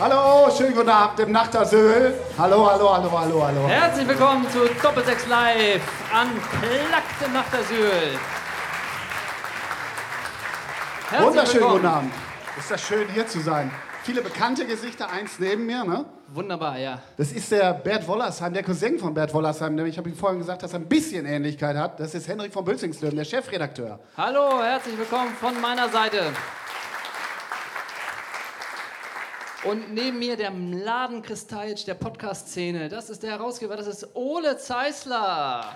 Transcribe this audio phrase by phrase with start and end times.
[0.00, 2.14] Hallo, schönen guten Abend im Nachtasyl.
[2.38, 3.68] Hallo, hallo, hallo, hallo, hallo.
[3.68, 8.18] Herzlich willkommen zu Doppelsechs Live an Plakt im Nachtasyl.
[11.10, 11.82] Herzlich Wunderschönen willkommen.
[11.82, 12.12] guten Abend.
[12.58, 13.70] Ist das schön, hier zu sein.
[14.02, 16.06] Viele bekannte Gesichter, eins neben mir, ne?
[16.28, 17.00] Wunderbar, ja.
[17.18, 19.74] Das ist der Bert Wollersheim, der Cousin von Bert Wollersheim.
[19.74, 22.00] Nämlich, Ich habe ihm vorhin gesagt, dass er ein bisschen Ähnlichkeit hat.
[22.00, 23.98] Das ist Henrik von Bülzingslöwen, der Chefredakteur.
[24.16, 26.22] Hallo, herzlich willkommen von meiner Seite.
[29.62, 32.88] Und neben mir der Mladen Kristajic der Podcast-Szene.
[32.88, 35.74] Das ist der Herausgeber, das ist Ole Zeisler.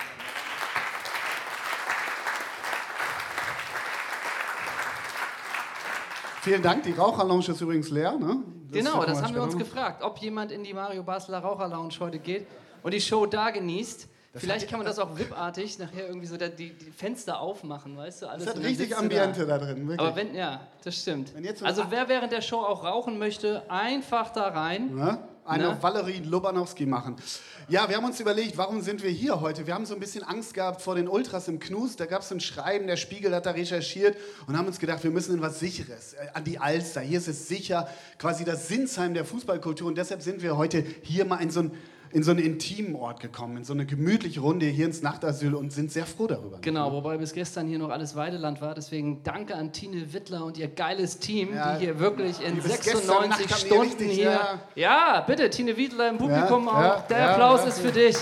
[6.40, 8.42] Vielen Dank, die Raucherlounge ist übrigens leer, ne?
[8.70, 11.94] Das Genau, das haben wir uns gefragt, ob jemand in die Mario Basler Raucher Lounge
[12.00, 12.46] heute geht
[12.82, 14.08] und die Show da genießt.
[14.36, 18.22] Vielleicht kann man das auch VIP-artig nachher irgendwie so da die, die Fenster aufmachen, weißt
[18.22, 18.26] du?
[18.26, 20.00] Alles Das hat richtig Ambiente da, drin, wirklich.
[20.00, 21.32] Aber wenn, ja, das stimmt.
[21.56, 24.94] So- also wer während der Show auch rauchen möchte, einfach da rein.
[24.94, 25.18] Ne?
[25.46, 25.78] Eine Ne?
[25.80, 27.16] Valerie Lobanowski machen.
[27.68, 29.66] Ja, wir haben uns überlegt, warum sind wir hier heute?
[29.66, 31.96] Wir haben so ein bisschen Angst gehabt vor den Ultras im Knus.
[31.96, 35.10] Da gab es ein Schreiben, der Spiegel hat da recherchiert und haben uns gedacht, wir
[35.10, 37.02] müssen in was Sicheres, äh, an die Alster.
[37.02, 39.86] Hier ist es sicher, quasi das Sinsheim der Fußballkultur.
[39.86, 41.72] Und deshalb sind wir heute hier mal in so, ein,
[42.14, 45.72] in so einen intimen Ort gekommen, in so eine gemütliche Runde hier ins Nachtasyl und
[45.72, 46.58] sind sehr froh darüber.
[46.60, 48.72] Genau, wobei bis gestern hier noch alles Weideland war.
[48.74, 52.60] Deswegen danke an Tine Wittler und ihr geiles Team, Ja, die hier wirklich in die
[52.60, 54.30] bis gestern Nacht 96 haben die Stunden richtig, hier.
[54.30, 54.60] ja.
[54.76, 55.24] Ja.
[55.26, 57.06] bitte, Tine Wittler im Publikum Ja, auch.
[57.08, 58.16] Der Applaus ist für dich.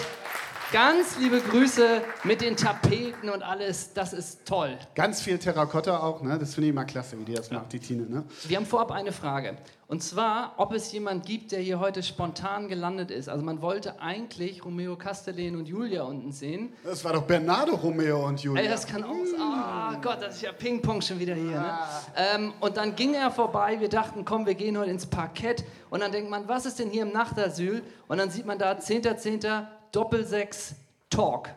[0.72, 3.92] Ganz liebe Grüße mit den Tapeten und alles.
[3.92, 4.78] Das ist toll.
[4.94, 6.38] Ganz viel Terrakotta auch, ne?
[6.38, 8.08] das finde ich immer klasse, wie die das macht, die Tine.
[8.08, 8.24] Ne?
[8.44, 9.58] Wir haben vorab eine Frage.
[9.86, 13.28] Und zwar, ob es jemand gibt, der hier heute spontan gelandet ist.
[13.28, 16.72] Also man wollte eigentlich Romeo Castellin und Julia unten sehen.
[16.84, 18.62] Das war doch Bernardo Romeo und Julia.
[18.62, 19.10] Ey, das kann auch.
[19.38, 21.60] Ah Gott, das ist ja Ping-Pong schon wieder hier.
[21.60, 21.78] Ne?
[22.16, 23.78] Ähm, und dann ging er vorbei.
[23.78, 25.64] Wir dachten, komm, wir gehen heute ins Parkett.
[25.90, 27.82] Und dann denkt man, was ist denn hier im Nachtasyl?
[28.08, 29.66] Und dann sieht man da 10.10.
[29.92, 30.74] Doppelsechs
[31.10, 31.50] Talk.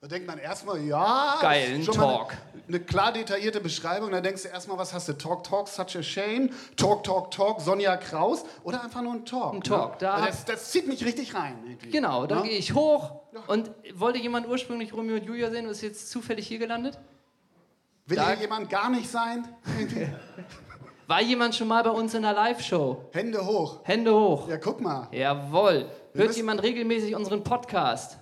[0.00, 2.30] Da denkt man erstmal, ja, Geilen schon Talk.
[2.52, 4.12] Eine, eine klar detaillierte Beschreibung.
[4.12, 5.14] Da denkst du erstmal, was hast du?
[5.14, 6.50] Talk, Talk, such a shame.
[6.76, 8.44] Talk, Talk, Talk, Sonja Kraus.
[8.62, 9.54] Oder einfach nur ein Talk.
[9.54, 9.96] Ein Talk, Ne?
[9.98, 11.58] da das, das zieht mich richtig rein.
[11.66, 11.90] Irgendwie.
[11.90, 12.42] Genau, da Ja?
[12.42, 13.10] gehe ich hoch.
[13.48, 16.96] Und wollte jemand ursprünglich Romeo und Julia sehen und ist jetzt zufällig hier gelandet?
[18.06, 19.48] Will Da- hier jemand gar nicht sein?
[21.08, 23.06] War jemand schon mal bei uns in der Live-Show?
[23.12, 23.80] Hände hoch.
[23.82, 24.46] Hände hoch.
[24.48, 25.08] Ja, guck mal.
[25.10, 25.86] Jawohl.
[26.18, 28.18] Hört jemand regelmäßig unseren Podcast?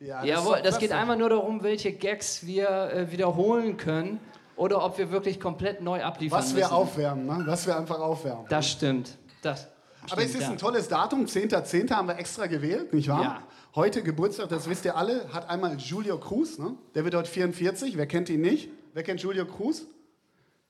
[0.00, 4.18] Ja, Jawohl, das geht einfach nur darum, welche Gags wir äh, wiederholen können
[4.56, 6.72] oder ob wir wirklich komplett neu abliefern Was wir müssen.
[6.74, 7.44] aufwärmen, ne?
[7.46, 8.46] was wir einfach aufwärmen.
[8.48, 9.16] Das stimmt.
[9.42, 9.68] Das
[10.10, 10.50] Aber es stimmt, ist ja.
[10.50, 11.90] ein tolles Datum, 10.10.
[11.92, 13.22] haben wir extra gewählt, nicht wahr?
[13.22, 13.42] Ja.
[13.76, 16.74] Heute Geburtstag, das wisst ihr alle, hat einmal Julio Cruz, ne?
[16.96, 18.70] der wird heute 44, wer kennt ihn nicht?
[18.92, 19.86] Wer kennt Julio Cruz?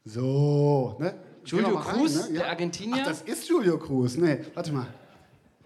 [0.04, 1.14] So, ne?
[1.44, 2.48] Julio Gehen wir mal Cruz, der Ja.
[2.48, 2.98] Argentinier?
[3.00, 4.86] Ach, das ist Julio Cruz, nee, warte mal.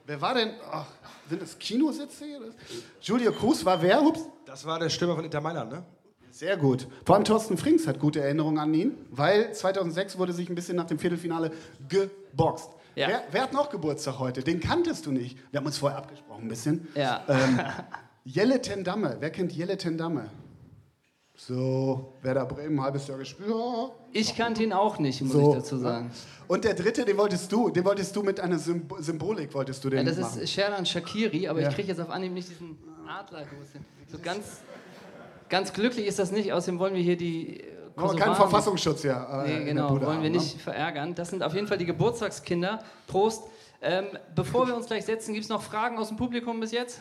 [0.07, 0.87] Wer war denn, ach,
[1.29, 2.41] sind das Kinositze hier?
[3.01, 4.03] Julio Cruz war wer?
[4.03, 4.21] Ups.
[4.45, 5.85] Das war der Stürmer von Inter Mailand, ne?
[6.31, 6.89] Sehr gut.
[7.07, 10.77] Vor allem Thorsten Frings hat gute Erinnerungen an ihn, weil 2006 wurde sich ein bisschen
[10.77, 11.53] nach dem Viertelfinale
[11.89, 12.71] geboxt.
[12.97, 13.09] Ja.
[13.09, 14.43] Wer, wer hat noch Geburtstag heute?
[14.43, 15.39] Den kanntest du nicht.
[15.51, 16.89] Wir haben uns vorher abgesprochen ein bisschen.
[16.95, 17.25] Ja.
[17.29, 17.61] Ähm,
[18.25, 19.17] Jelle Tendamme.
[19.21, 20.29] Wer kennt Jelle Tendamme?
[21.37, 23.51] So, Werder Bremen, halbes Jahr gespielt.
[24.13, 25.51] Ich kannte ihn auch nicht, muss So.
[25.51, 26.11] ich dazu sagen.
[26.47, 29.91] Und der dritte, den wolltest du, den wolltest du mit einer Symb Symbolik, wolltest du
[29.91, 30.41] den Ja, das machen.
[30.43, 31.69] ist Sherdan Shakiri, aber Ja.
[31.71, 32.79] ich kriege jetzt auf Anhieb nicht diesen
[33.09, 33.85] Adlergruß hin.
[34.13, 34.61] So ganz,
[35.49, 37.65] ganz glücklich ist das nicht, außerdem wollen wir hier die äh,
[37.97, 39.27] Aber kein Kosovaren- Verfassungsschutz hier.
[39.45, 40.39] äh, Nee, genau, Bude wollen wir haben, ne?
[40.43, 41.15] nicht verärgern.
[41.17, 42.81] Das sind auf jeden Fall die Geburtstagskinder.
[43.09, 43.43] Prost.
[43.83, 47.01] Ähm, bevor wir uns gleich setzen, gibt es noch Fragen aus dem Publikum bis jetzt?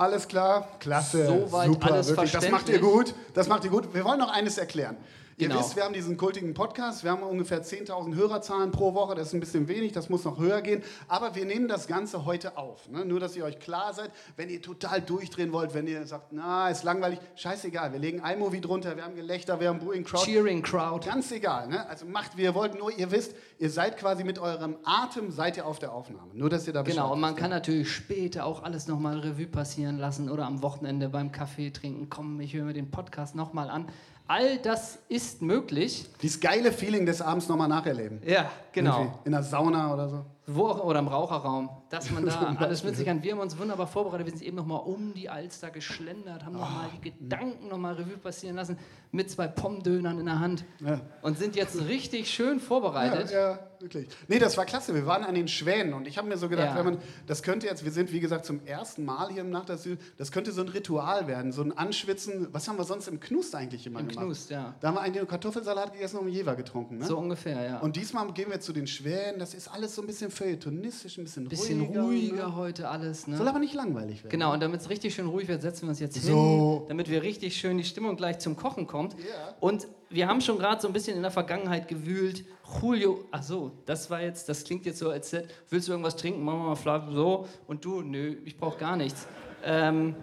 [0.00, 2.30] Alles klar, klasse, Soweit super, alles wirklich.
[2.30, 3.92] Das macht ihr gut, das macht ihr gut.
[3.92, 4.96] Wir wollen noch eines erklären.
[5.40, 5.60] Ihr Genau.
[5.60, 9.34] wisst, wir haben diesen kultigen Podcast, wir haben ungefähr 10.000 Hörerzahlen pro Woche, das ist
[9.34, 12.88] ein bisschen wenig, das muss noch höher gehen, aber wir nehmen das Ganze heute auf.
[12.88, 13.04] Ne?
[13.04, 16.68] Nur, dass ihr euch klar seid, wenn ihr total durchdrehen wollt, wenn ihr sagt, na,
[16.70, 20.60] ist langweilig, scheißegal, wir legen iMovie drunter, wir haben Gelächter, wir haben Booing Crowd, Cheering
[20.60, 21.06] Crowd.
[21.06, 21.88] Ganz egal, ne?
[21.88, 25.56] Also macht, wie ihr wollt, nur ihr wisst, ihr seid quasi mit eurem Atem, seid
[25.56, 26.34] ihr auf der Aufnahme.
[26.34, 29.98] Nur, dass ihr da Genau, und man kann natürlich später auch alles nochmal Revue passieren
[29.98, 32.08] lassen oder am Wochenende beim Kaffee trinken.
[32.10, 33.86] Komm, ich höre mir den Podcast nochmal an.
[34.28, 36.06] All das ist möglich.
[36.20, 38.20] Dieses geile Feeling des Abends nochmal nacherleben.
[38.26, 39.00] Ja, genau.
[39.00, 40.24] Irgendwie In der Sauna oder so.
[40.50, 43.22] Wo auch, oder im Raucherraum, dass man da alles mit sich kann.
[43.22, 44.26] Wir haben uns wunderbar vorbereitet.
[44.26, 48.56] Wir sind eben nochmal um die Alster geschlendert, haben nochmal die Gedanken nochmal Revue passieren
[48.56, 48.78] lassen
[49.12, 51.00] mit zwei Pommdönern in der Hand Ja.
[51.22, 53.30] und sind jetzt richtig schön vorbereitet.
[53.30, 54.06] Ja, ja, wirklich.
[54.26, 54.94] Nee, das war klasse.
[54.94, 56.76] Wir waren an den Schwänen und ich habe mir so gedacht, Ja.
[56.76, 59.96] wenn man, das könnte jetzt, wir sind wie gesagt zum ersten Mal hier im Nachtasyl,
[60.18, 62.48] das könnte so ein Ritual werden, so ein Anschwitzen.
[62.52, 64.24] Was haben wir sonst im Knust eigentlich immer Im gemacht?
[64.26, 64.74] Knust, ja.
[64.80, 66.98] Da haben wir eigentlich nur Kartoffelsalat gegessen und Jever getrunken.
[66.98, 67.06] Ne?
[67.06, 67.78] So ungefähr, ja.
[67.78, 71.24] Und diesmal gehen wir zu den Schwänen, das ist alles so ein bisschen feuilletonistisch, ein
[71.24, 72.02] bisschen, Bisschen ruhiger.
[72.02, 72.56] ruhiger Ne?
[72.56, 73.26] heute alles.
[73.26, 73.36] Ne?
[73.36, 74.30] Soll aber nicht langweilig werden.
[74.30, 76.78] Genau, und damit es richtig schön ruhig wird, setzen wir uns jetzt So.
[76.80, 79.14] hin, damit wir richtig schön die Stimmung gleich zum Kochen kommt.
[79.14, 79.24] Ja.
[79.60, 82.44] Und wir haben schon gerade so ein bisschen in der Vergangenheit gewühlt.
[82.80, 86.16] Julio, ach so, das war jetzt, das klingt jetzt so, als hätte, willst du irgendwas
[86.16, 86.42] trinken?
[86.42, 87.46] Machen wir mal Flav so.
[87.66, 89.26] Und du, nö, ich brauche gar nichts.
[89.64, 90.14] Ähm,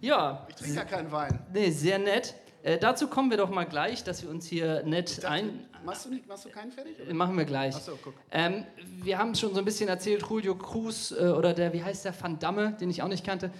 [0.00, 1.38] ja, Ich trinke ja keinen Wein.
[1.52, 2.34] nee, sehr nett.
[2.64, 6.10] Äh, dazu kommen wir doch mal gleich, dass wir uns hier nett ein, Machst du,
[6.10, 6.96] nicht, machst du keinen fertig?
[7.00, 7.14] Oder?
[7.14, 7.74] Machen wir gleich.
[7.76, 8.14] Ach so, guck.
[8.30, 8.64] Ähm,
[9.02, 12.14] wir haben schon so ein bisschen erzählt, Julio Cruz äh, oder der, wie heißt der,
[12.20, 13.50] Van Damme, den ich auch nicht kannte.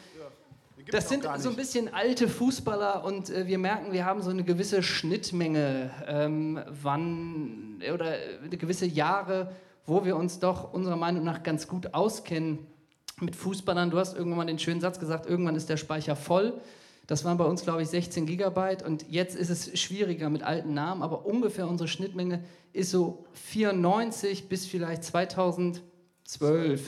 [0.76, 4.30] Gibt's Das sind so ein bisschen alte Fußballer und äh, wir merken, wir haben so
[4.30, 9.54] eine gewisse Schnittmenge, ähm, wann oder äh, gewisse Jahre,
[9.86, 12.66] wo wir uns doch unserer Meinung nach ganz gut auskennen
[13.20, 13.90] mit Fußballern.
[13.90, 16.60] Du hast irgendwann mal den schönen Satz gesagt, irgendwann ist der Speicher voll.
[17.12, 20.72] Das waren bei uns, glaube ich, 16 Gigabyte und jetzt ist es schwieriger mit alten
[20.72, 22.42] Namen, aber ungefähr unsere Schnittmenge
[22.72, 25.82] ist so 94 bis vielleicht 2012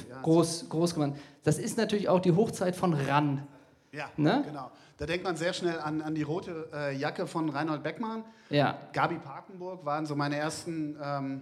[0.08, 1.12] ja, groß, groß gemacht.
[1.42, 3.46] Das ist natürlich auch die Hochzeit von RAN.
[3.92, 4.42] Ja, Ne?
[4.46, 4.70] genau.
[4.96, 8.24] Da denkt man sehr schnell an, an die rote äh, Jacke von Reinhold Beckmann.
[8.48, 10.96] Ja, Gabi Parkenburg waren so meine ersten.
[11.02, 11.40] Ähm,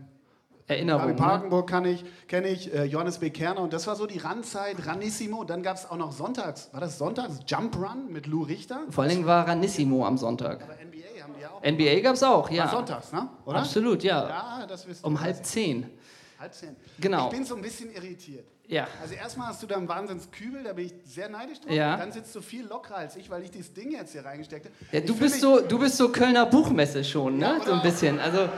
[0.69, 1.03] Erinnerung.
[1.03, 1.19] Gabi Ne?
[1.19, 3.31] Parkenburg kann ich, kenne ich, äh, Johannes B.
[3.31, 5.45] Kerner und das war so die Randzeit, Ranissimo.
[5.45, 7.41] Dann gab es auch noch sonntags, war das sonntags?
[7.47, 8.81] Jump Run mit Lou Richter.
[8.91, 10.63] Vor allen Dingen war Ranissimo am Sonntag.
[10.63, 11.63] Aber NBA haben die auch.
[11.63, 12.69] NBA gab es auch, War ja.
[12.69, 13.29] sonntags, ne?
[13.45, 13.59] Oder?
[13.59, 14.29] Absolut, ja.
[14.29, 15.07] Ja, das wisst ihr.
[15.07, 15.91] Um halb zehn.
[16.39, 16.77] halb zehn.
[17.01, 17.27] Genau.
[17.27, 18.47] Ich bin so ein bisschen irritiert.
[18.69, 18.87] Ja.
[19.03, 21.73] Also erstmal hast du da einen Wahnsinnskübel, da bin ich sehr neidisch drauf.
[21.73, 21.97] Ja.
[21.97, 24.75] Dann sitzt du viel lockerer als ich, weil ich dieses Ding jetzt hier reingesteckt habe.
[24.93, 27.57] ja du, bist so, du bist so Kölner Buchmesse schon, ne?
[27.59, 28.19] Ja, so ein bisschen.
[28.21, 28.49] Also Ja.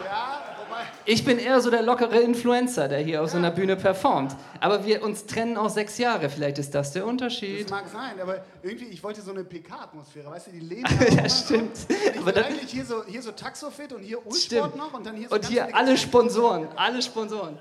[1.05, 4.35] Ich bin eher so der lockere Influencer, der hier auf so einer Bühne performt.
[4.61, 6.29] Aber wir uns trennen auch sechs Jahre.
[6.31, 7.65] Vielleicht ist das der Unterschied.
[7.65, 10.85] Das mag sein, aber irgendwie, ich wollte so eine PK-Atmosphäre, weißt du, die leben
[11.17, 11.77] ja, stimmt.
[11.89, 15.17] Ich Aber dann, eigentlich hier so, hier so Taxofit und hier Ulsport noch und dann
[15.17, 17.59] hier so und hier alle Sponsoren, alle Sponsoren.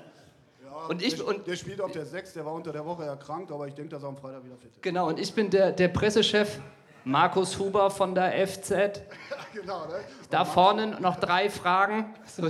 [0.64, 3.04] Ja, und ich- der, und- der spielt auf der 6, der war unter der Woche
[3.04, 4.82] erkrankt, aber ich denke, dass er am Freitag wieder fit ist.
[4.82, 6.58] Genau, und ich bin der, der Pressechef
[7.06, 8.70] Markus Huber von der FZ.
[9.52, 10.00] genau, ne?
[10.30, 12.14] Da vorne noch drei Fragen.
[12.26, 12.48] So,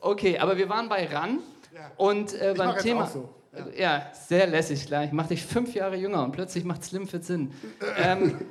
[0.00, 1.38] okay, aber wir waren bei RAN
[1.96, 3.06] und äh, beim mach Thema.
[3.06, 3.28] so,
[3.76, 4.06] Ja.
[4.12, 5.12] sehr lässig gleich.
[5.12, 7.52] Macht dich fünf Jahre jünger und plötzlich macht Slim Fit Sinn.
[7.98, 8.36] ähm,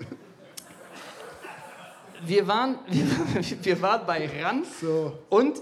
[2.25, 3.03] wir, waren, wir,
[3.63, 5.13] wir waren bei RAN So.
[5.30, 5.62] und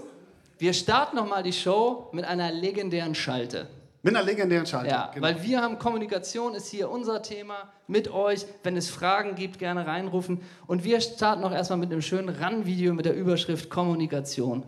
[0.58, 3.68] wir starten nochmal die Show mit einer legendären Schalte.
[4.02, 4.90] Mit einer legendären Schaltung.
[4.90, 5.26] Ja, genau.
[5.26, 8.44] weil wir haben Kommunikation, ist hier unser Thema mit euch.
[8.62, 10.42] Wenn es Fragen gibt, gerne reinrufen.
[10.66, 14.64] Und wir starten noch erstmal mit einem schönen RAN-Video mit der Überschrift Kommunikation.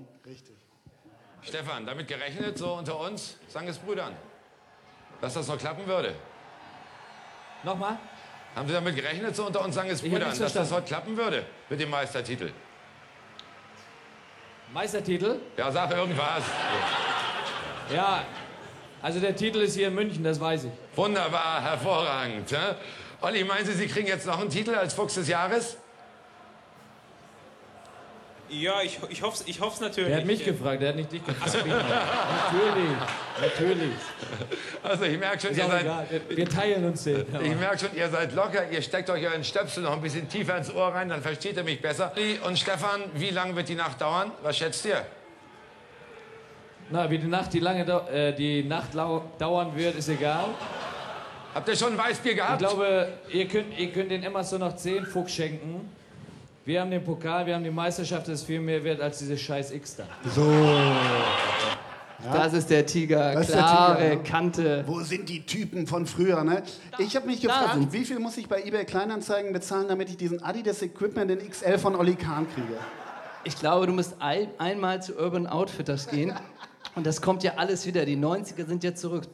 [1.46, 4.16] Stefan, damit gerechnet, so unter uns, Sanges Brüdern,
[5.20, 6.14] dass das noch klappen würde?
[7.62, 7.98] Nochmal?
[8.54, 11.78] Haben Sie damit gerechnet, so unter uns Sanges Brüdern, dass das heute klappen würde mit
[11.80, 12.52] dem Meistertitel?
[14.72, 15.36] Meistertitel?
[15.56, 16.42] Ja, sag irgendwas.
[17.94, 18.24] Ja,
[19.00, 20.72] also der Titel ist hier in München, das weiß ich.
[20.96, 22.50] Wunderbar, hervorragend.
[22.50, 22.76] Ne?
[23.20, 25.76] Olli, meinen Sie, Sie kriegen jetzt noch einen Titel als Fuchs des Jahres?
[28.48, 30.08] Ja, ich, ich hoffe es ich hoff's natürlich.
[30.08, 31.66] Der hat mich gefragt, der hat nicht dich gefragt.
[31.66, 32.96] natürlich,
[33.40, 33.92] natürlich.
[34.82, 36.06] Also ich merke schon, ihr seid, egal.
[36.28, 37.26] Wir, teilen uns den.
[37.42, 40.56] ich merk schon, ihr seid locker, ihr steckt euch euren Stöpsel noch ein bisschen tiefer
[40.56, 42.12] ins Ohr rein, dann versteht ihr mich besser.
[42.44, 44.30] Und Stefan, wie lange wird die Nacht dauern?
[44.42, 45.04] Was schätzt ihr?
[46.90, 47.82] Na, wie die Nacht, die lange
[48.12, 50.44] äh, die Nacht dauern wird, ist egal.
[51.52, 52.58] Habt ihr schon ein Weißbier Ich gehabt?
[52.60, 55.90] glaube, ihr könnt, ihr könnt den Emerson noch 10 Fuchs schenken.
[56.66, 59.38] Wir haben den Pokal, wir haben die Meisterschaft, das ist viel mehr wert als diese
[59.38, 60.04] scheiß X da.
[62.32, 64.16] Das ist der Tiger, Das ist der klare Tiger, ja.
[64.16, 64.84] Kante.
[64.84, 66.64] Wo sind die Typen von früher, ne?
[66.98, 70.42] Ich habe mich gefragt, wie viel muss ich bei eBay Kleinanzeigen bezahlen, damit ich diesen
[70.42, 72.74] Adidas Equipment in XL von Olli Kahn kriege?
[73.44, 76.34] Ich glaube, du musst ein, einmal zu Urban Outfitters gehen
[76.96, 78.04] und das kommt ja alles wieder.
[78.04, 79.28] Die 90er sind jetzt zurück.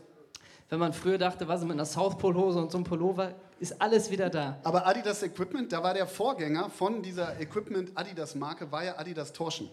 [0.72, 3.82] Wenn man früher dachte, was mit einer South Pole Hose und so einem Pullover, ist
[3.82, 4.58] alles wieder da.
[4.64, 9.34] Aber Adidas Equipment, da war der Vorgänger von dieser Equipment Adidas Marke, war ja Adidas
[9.34, 9.68] Torschen.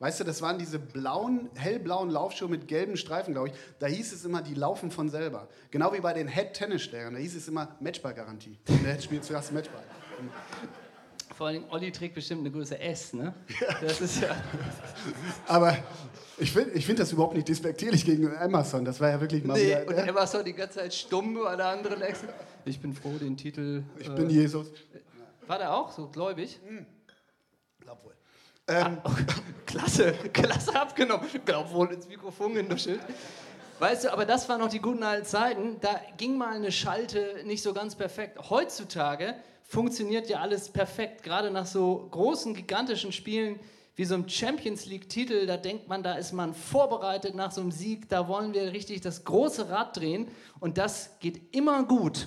[0.00, 3.54] Weißt du, das waren diese blauen, hellblauen Laufschuhe mit gelben Streifen, glaube ich.
[3.78, 5.46] Da hieß es immer, die laufen von selber.
[5.70, 7.14] Genau wie bei den Head-Tennisschlägern.
[7.14, 8.58] Da hieß es immer Matchball-Garantie.
[8.84, 9.84] Der spielt zuerst Matchball.
[11.40, 13.32] Vor allem, Olli trägt bestimmt eine Größe S, ne?
[13.80, 14.36] Das ist ja.
[15.46, 15.74] Aber
[16.36, 18.84] ich finde ich find das überhaupt nicht despektierlich gegen Amazon.
[18.84, 20.02] Das war ja wirklich mal Nee, wieder.
[20.06, 22.24] und war so die ganze Zeit stumm, alle anderen Ex.
[22.66, 23.84] Ich bin froh, den Titel.
[23.98, 24.66] Ich äh, bin Jesus.
[25.46, 26.60] War der auch so gläubig?
[27.80, 28.12] Glaub wohl.
[28.68, 28.98] Ähm,
[29.64, 31.26] Klasse, klasse abgenommen.
[31.46, 33.00] Glaub wohl ins Mikrofon genuschelt.
[33.78, 35.80] Weißt du, aber das waren noch die guten alten Zeiten.
[35.80, 38.50] Da ging mal eine Schalte nicht so ganz perfekt.
[38.50, 39.36] Heutzutage
[39.70, 43.60] funktioniert ja alles perfekt, gerade nach so großen, gigantischen Spielen
[43.94, 45.46] wie so ein Champions League-Titel.
[45.46, 48.08] Da denkt man, da ist man vorbereitet nach so einem Sieg.
[48.08, 50.26] Da wollen wir richtig das große Rad drehen.
[50.58, 52.26] Und das geht immer gut.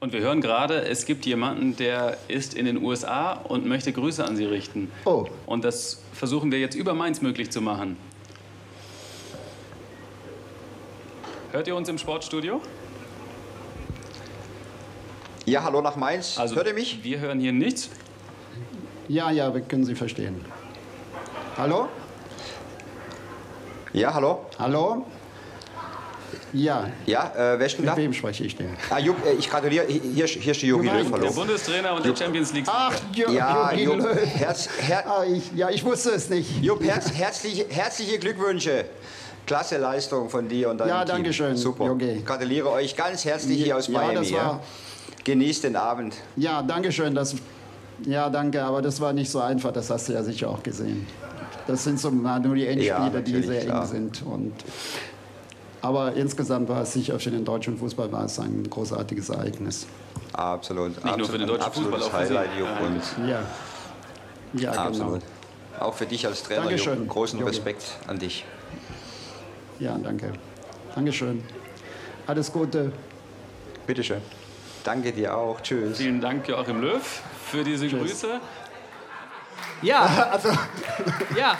[0.00, 4.22] Und wir hören gerade, es gibt jemanden, der ist in den USA und möchte Grüße
[4.22, 4.90] an Sie richten.
[5.06, 5.26] Oh.
[5.46, 7.96] Und das versuchen wir jetzt über Mainz möglich zu machen.
[11.52, 12.60] Hört ihr uns im Sportstudio?
[15.46, 16.38] Ja, hallo nach Mainz.
[16.38, 17.02] Also, Hört ihr mich?
[17.02, 17.90] Wir hören hier nichts.
[19.08, 20.42] Ja, ja, wir können Sie verstehen.
[21.58, 21.88] Hallo?
[23.92, 24.46] Ja, hallo?
[24.58, 25.06] Hallo?
[26.52, 27.96] Ja, Ja, äh, wer ist denn mit da?
[27.96, 28.76] wem spreche ich denn?
[28.88, 29.86] Ah, Jupp, äh, ich gratuliere.
[29.86, 31.32] Hier, hier ist- der Jogi Löw, Der hallo.
[31.32, 32.64] Bundestrainer und der Champions League.
[32.68, 34.26] Ach, jo, Ja, Jogi Jupp, Löw.
[34.36, 36.62] herz, her, Ah, ich, ja, ich wusste es nicht.
[36.62, 38.84] Jupp herz, herzliche, herzliche Glückwünsche.
[39.46, 41.16] Klasse Leistung von dir und deinem Ja, Team.
[41.16, 41.86] danke schön, Super.
[41.86, 42.22] Jogi.
[42.24, 44.14] Gratuliere euch ganz herzlich hier aus Ja, Miami.
[44.14, 44.60] das war-
[45.24, 46.14] Genießt den Abend.
[46.36, 47.14] Ja, danke schön.
[47.14, 47.34] Das,
[48.04, 51.06] ja, danke, aber das war nicht so einfach, das hast du ja sicher auch gesehen.
[51.66, 53.82] Das sind so nur die Endspiele, Ja, die sehr klar.
[53.82, 54.22] eng sind.
[54.22, 54.52] Und,
[55.80, 59.86] aber insgesamt war es sicher für den deutschen Fußball war es ein großartiges Ereignis.
[60.34, 60.88] Absolut.
[60.88, 62.34] Nicht nur für absolut, den deutschen Fußball, auch für Sie.
[63.30, 63.42] Ja,
[64.54, 64.82] Ja, genau.
[64.82, 65.22] absolut.
[65.80, 67.08] Auch für dich als Trainer, Dankeschön, Jupp.
[67.08, 67.50] Großen Jogi.
[67.50, 68.44] Respekt an dich.
[69.80, 70.32] Ja, danke.
[70.94, 71.42] Dankeschön.
[72.26, 72.92] Alles Gute.
[73.86, 74.20] Bitteschön.
[74.84, 75.62] Danke dir auch.
[75.62, 75.96] Tschüss.
[75.96, 77.02] Vielen Dank, Joachim Löw,
[77.46, 78.40] für diese Grüße.
[79.82, 80.28] Ja.
[80.30, 80.50] Also.
[81.36, 81.58] Ja.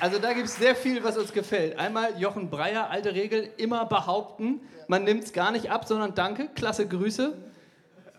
[0.00, 1.78] Also da gibt es sehr viel, was uns gefällt.
[1.78, 6.48] Einmal Jochen Breyer, alte Regel, immer behaupten, man nimmt es gar nicht ab, sondern danke,
[6.56, 7.34] klasse Grüße.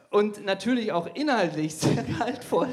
[0.10, 2.70] Und natürlich auch inhaltlich sehr gehaltvoll.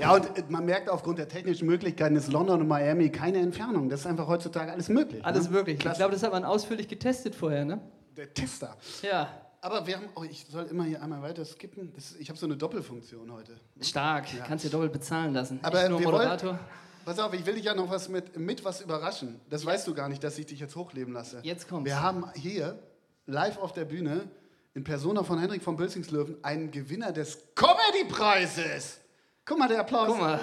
[0.00, 3.88] Ja, und äh, man merkt aufgrund der technischen Möglichkeiten ist London und Miami keine Entfernung.
[3.88, 5.24] Das ist einfach heutzutage alles möglich.
[5.24, 5.54] Alles ne?
[5.54, 5.74] wirklich.
[5.76, 5.98] Ich Klasse.
[5.98, 7.80] glaube, das hat man ausführlich getestet vorher, ne?
[8.16, 8.76] Der Tester.
[9.02, 9.28] Ja,
[9.60, 11.92] Aber wir haben, oh, ich soll immer hier einmal weiter skippen.
[11.94, 13.58] Das, ich habe so eine Doppelfunktion heute.
[13.80, 14.26] stark.
[14.46, 15.58] Kannst dir doppelt bezahlen lassen.
[15.62, 16.50] Aber Nicht nur Moderator.
[16.50, 16.58] wollen,
[17.04, 19.40] pass auf, ich will dich ja noch was mit, mit was überraschen.
[19.50, 21.40] Das weißt du gar nicht, dass ich dich jetzt hochleben lasse.
[21.42, 21.86] Jetzt kommt's.
[21.86, 22.78] Wir haben hier
[23.26, 24.28] live auf der Bühne
[24.74, 29.00] in Persona von Henrik von Bölzingslöwen einen Gewinner des Comedy-Preises.
[29.44, 30.08] Guck mal, der Applaus.
[30.08, 30.40] Guck mal.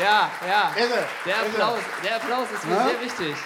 [0.00, 0.72] Ja, ja.
[0.76, 1.46] Irre, Der irre.
[1.46, 2.88] Applaus, der Applaus ist mir Na?
[2.88, 3.36] sehr wichtig.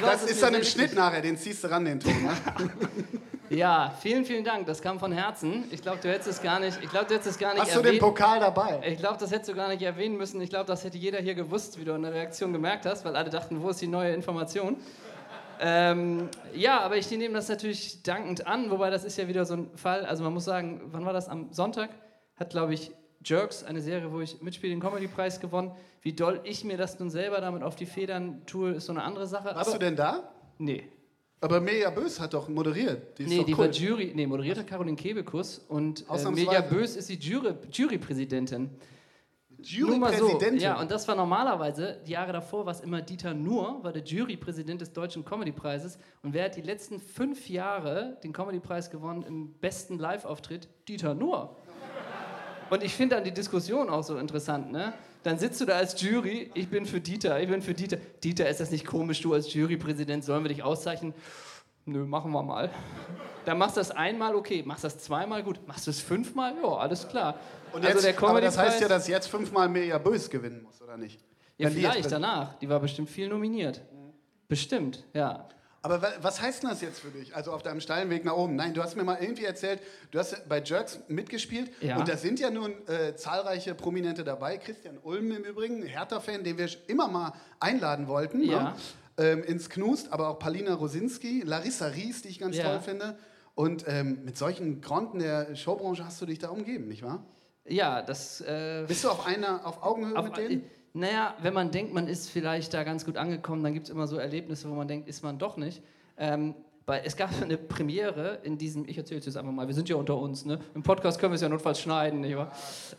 [0.00, 0.64] Das ist dann im.
[0.64, 2.12] Schnitt nachher, den ziehst du ran, den Ton.
[2.22, 2.30] Ne?
[3.48, 4.66] Ja, vielen, vielen Dank.
[4.66, 5.64] Das kam von Herzen.
[5.70, 6.78] Ich glaube, du hättest es gar nicht.
[6.82, 8.02] Ich glaube, du hättest es gar nicht Hast du den erwähnt.
[8.02, 8.80] Pokal dabei?
[8.84, 10.40] Ich glaube, das hättest du gar nicht erwähnen müssen.
[10.40, 13.14] Ich glaube, das hätte jeder hier gewusst, wie du in der Reaktion gemerkt hast, weil
[13.14, 14.76] alle dachten, wo ist die neue Information?
[15.60, 19.54] Ähm, ja, aber ich nehme das natürlich dankend an, wobei das ist ja wieder so
[19.54, 20.04] ein Fall.
[20.04, 21.28] Also man muss sagen, wann war das?
[21.28, 21.90] Am Sonntag
[22.34, 22.90] hat, glaube ich,
[23.24, 25.72] Jerks, eine Serie, wo ich mitspiele, den Comedy-Preis gewonnen.
[26.02, 29.02] Wie doll ich mir das nun selber damit auf die Federn tue, ist so eine
[29.02, 29.46] andere Sache.
[29.46, 30.32] Warst aber, du denn da?
[30.58, 30.84] Nee.
[31.40, 33.18] Aber Mirja Bös hat doch moderiert.
[33.18, 33.58] Die ist Nee, doch die cool.
[33.58, 36.30] war Jury, nee, moderierte Caroline Kebekus und äh.
[36.30, 38.70] Mirja Bös ist die Jury, Jurypräsidentin.
[39.58, 40.28] Mal so.
[40.28, 40.60] Jurypräsidentin.
[40.60, 44.04] Ja, und das war normalerweise, die Jahre davor war es immer Dieter Nuhr, war der
[44.04, 45.98] Jurypräsident des Deutschen Comedypreises.
[46.22, 50.68] Und wer hat die letzten fünf Jahre den Comedypreis gewonnen im besten Live-Auftritt?
[50.88, 51.56] Dieter Nuhr.
[52.70, 54.92] Und ich finde dann die Diskussion auch so interessant, ne?
[55.22, 57.96] Dann sitzt du da als Jury, ich bin für Dieter, ich bin für Dieter.
[58.22, 61.14] Dieter, ist das nicht komisch, du als Jurypräsident, sollen wir dich auszeichnen?
[61.84, 62.70] Nö, machen wir mal.
[63.44, 64.62] Dann machst du das einmal, okay.
[64.64, 65.60] Machst du das zweimal, gut.
[65.66, 67.38] Machst du es fünfmal, ja, alles klar.
[67.72, 70.82] Und Also jetzt, der aber das heißt ja, dass jetzt fünfmal Mirja Bös gewinnen muss,
[70.82, 71.20] oder nicht?
[71.58, 72.58] Ja, Wenn vielleicht danach.
[72.58, 73.82] Die war bestimmt viel nominiert.
[74.48, 75.48] Bestimmt, ja.
[75.82, 77.36] Aber wa- was heißt denn das jetzt für dich?
[77.36, 78.56] Also auf deinem steilen Weg nach oben.
[78.56, 79.80] Nein, du hast mir mal irgendwie erzählt,
[80.10, 81.96] du hast bei Jerks mitgespielt Ja.
[81.98, 84.58] und da sind ja nun äh, zahlreiche Prominente dabei.
[84.58, 88.42] Christian Ulm im Übrigen, Hertha-Fan, den wir immer mal einladen wollten.
[88.42, 88.62] Ja.
[88.62, 88.74] Ne?
[89.18, 92.64] Ähm, ins Knust, aber auch Palina Rosinski, Larissa Ries, die ich ganz Ja.
[92.64, 93.16] toll finde.
[93.54, 97.24] Und ähm, mit solchen Granden der Showbranche hast du dich da umgeben, nicht wahr?
[97.64, 98.40] Ja, das.
[98.42, 100.64] Äh, Bist du auf einer auf Augenhöhe auf, mit denen?
[100.96, 104.06] Naja, wenn man denkt, man ist vielleicht da ganz gut angekommen, dann gibt es immer
[104.06, 105.82] so Erlebnisse, wo man denkt, ist man doch nicht.
[106.16, 106.54] Ähm,
[106.86, 109.88] weil es gab eine Premiere in diesem, ich erzähle es jetzt einfach mal, wir sind
[109.88, 110.58] ja unter uns, ne?
[110.74, 112.50] Im Podcast können wir es ja notfalls schneiden, nicht wahr?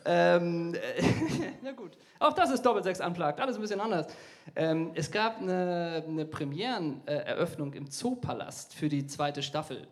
[0.05, 1.03] Ähm, äh,
[1.63, 4.07] na gut, auch das ist Doppelsechs anplagt, alles ein bisschen anders.
[4.55, 9.87] Ähm, es gab eine, eine Premiereneröffnung im Zoopalast für die zweite Staffel.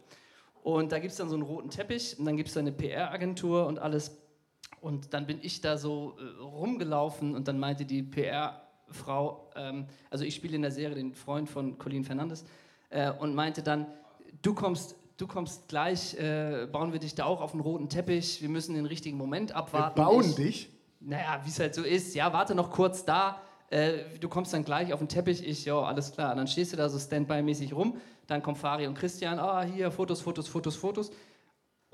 [0.61, 3.65] Und da gibt es dann so einen roten Teppich und dann gibt es eine PR-Agentur
[3.65, 4.24] und alles.
[4.85, 10.23] Und dann bin ich da so äh, rumgelaufen und dann meinte die PR-Frau, ähm, also
[10.23, 12.45] ich spiele in der Serie den Freund von Colin Fernandes,
[12.91, 13.87] äh, und meinte dann,
[14.43, 18.43] du kommst, du kommst gleich, äh, bauen wir dich da auch auf den roten Teppich,
[18.43, 19.95] wir müssen den richtigen Moment Wir abwarten.
[19.99, 20.69] bauen ich, dich.
[20.99, 24.63] Naja, wie es halt so ist, ja, warte noch kurz da, äh, du kommst dann
[24.63, 26.29] gleich auf den Teppich, ich, ja, alles klar.
[26.29, 29.89] Und dann stehst du da so Standby-mäßig rum, dann kommen Fari und Christian, ah, hier,
[29.89, 31.09] Fotos, Fotos, Fotos, Fotos.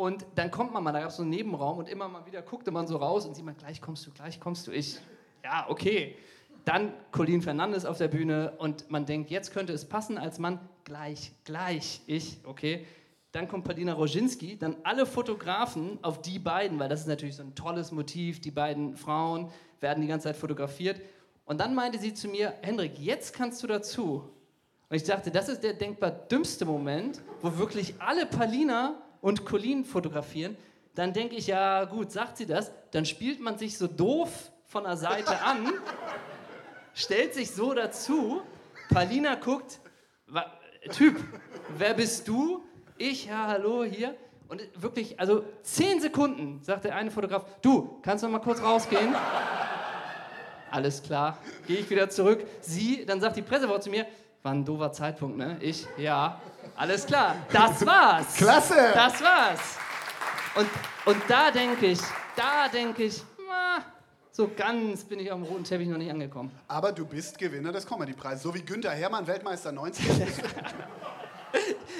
[0.01, 2.41] Und dann kommt man mal, da gab es so einen Nebenraum und immer mal wieder
[2.41, 4.71] guckte man so raus und sieht man, gleich kommst du, gleich kommst du.
[4.71, 4.99] Ich,
[5.43, 6.15] ja, okay.
[6.65, 10.59] Dann Colin Fernandes auf der Bühne und man denkt, jetzt könnte es passen als Mann,
[10.85, 12.87] gleich, gleich, ich, okay.
[13.31, 17.43] Dann kommt Paulina Roginski, dann alle Fotografen auf die beiden, weil das ist natürlich so
[17.43, 20.99] ein tolles Motiv, die beiden Frauen werden die ganze Zeit fotografiert.
[21.45, 24.27] Und dann meinte sie zu mir, Hendrik, jetzt kannst du dazu.
[24.89, 29.85] Und ich dachte, das ist der denkbar dümmste Moment, wo wirklich alle Palina und Colin
[29.85, 30.57] fotografieren.
[30.95, 34.83] Dann denke ich, ja gut, sagt sie das, dann spielt man sich so doof von
[34.83, 35.71] der Seite an,
[36.93, 38.41] stellt sich so dazu,
[38.89, 39.79] Palina guckt,
[40.89, 41.23] Typ,
[41.77, 42.63] wer bist du?
[42.97, 44.15] Ich, ja, hallo, hier.
[44.47, 49.13] Und wirklich, also zehn Sekunden, sagt der eine Fotograf, du, kannst du mal kurz rausgehen?
[50.71, 51.37] Alles klar,
[51.67, 52.43] gehe ich wieder zurück.
[52.61, 54.07] Sie, dann sagt die Pressefrau zu mir,
[54.41, 55.57] war ein doofer Zeitpunkt, ne?
[55.61, 56.41] Ich, ja,
[56.81, 58.33] alles klar, das war's.
[58.35, 58.91] Klasse!
[58.95, 59.59] Das war's.
[60.55, 60.67] Und,
[61.05, 61.99] und da denke ich,
[62.35, 63.21] da denke ich,
[64.31, 66.49] so ganz bin ich am roten Teppich noch nicht angekommen.
[66.67, 70.03] Aber du bist Gewinner des Comedy-Preises, so wie Günther Hermann, Weltmeister 90.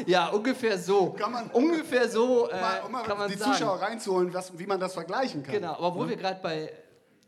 [0.07, 1.11] Ja, ungefähr so.
[1.11, 3.53] Kann man- ungefähr so äh, um mal, um mal kann man die sagen.
[3.53, 5.53] Zuschauer reinzuholen, was, wie man das vergleichen kann.
[5.53, 6.73] Genau, aber wo wir gerade bei,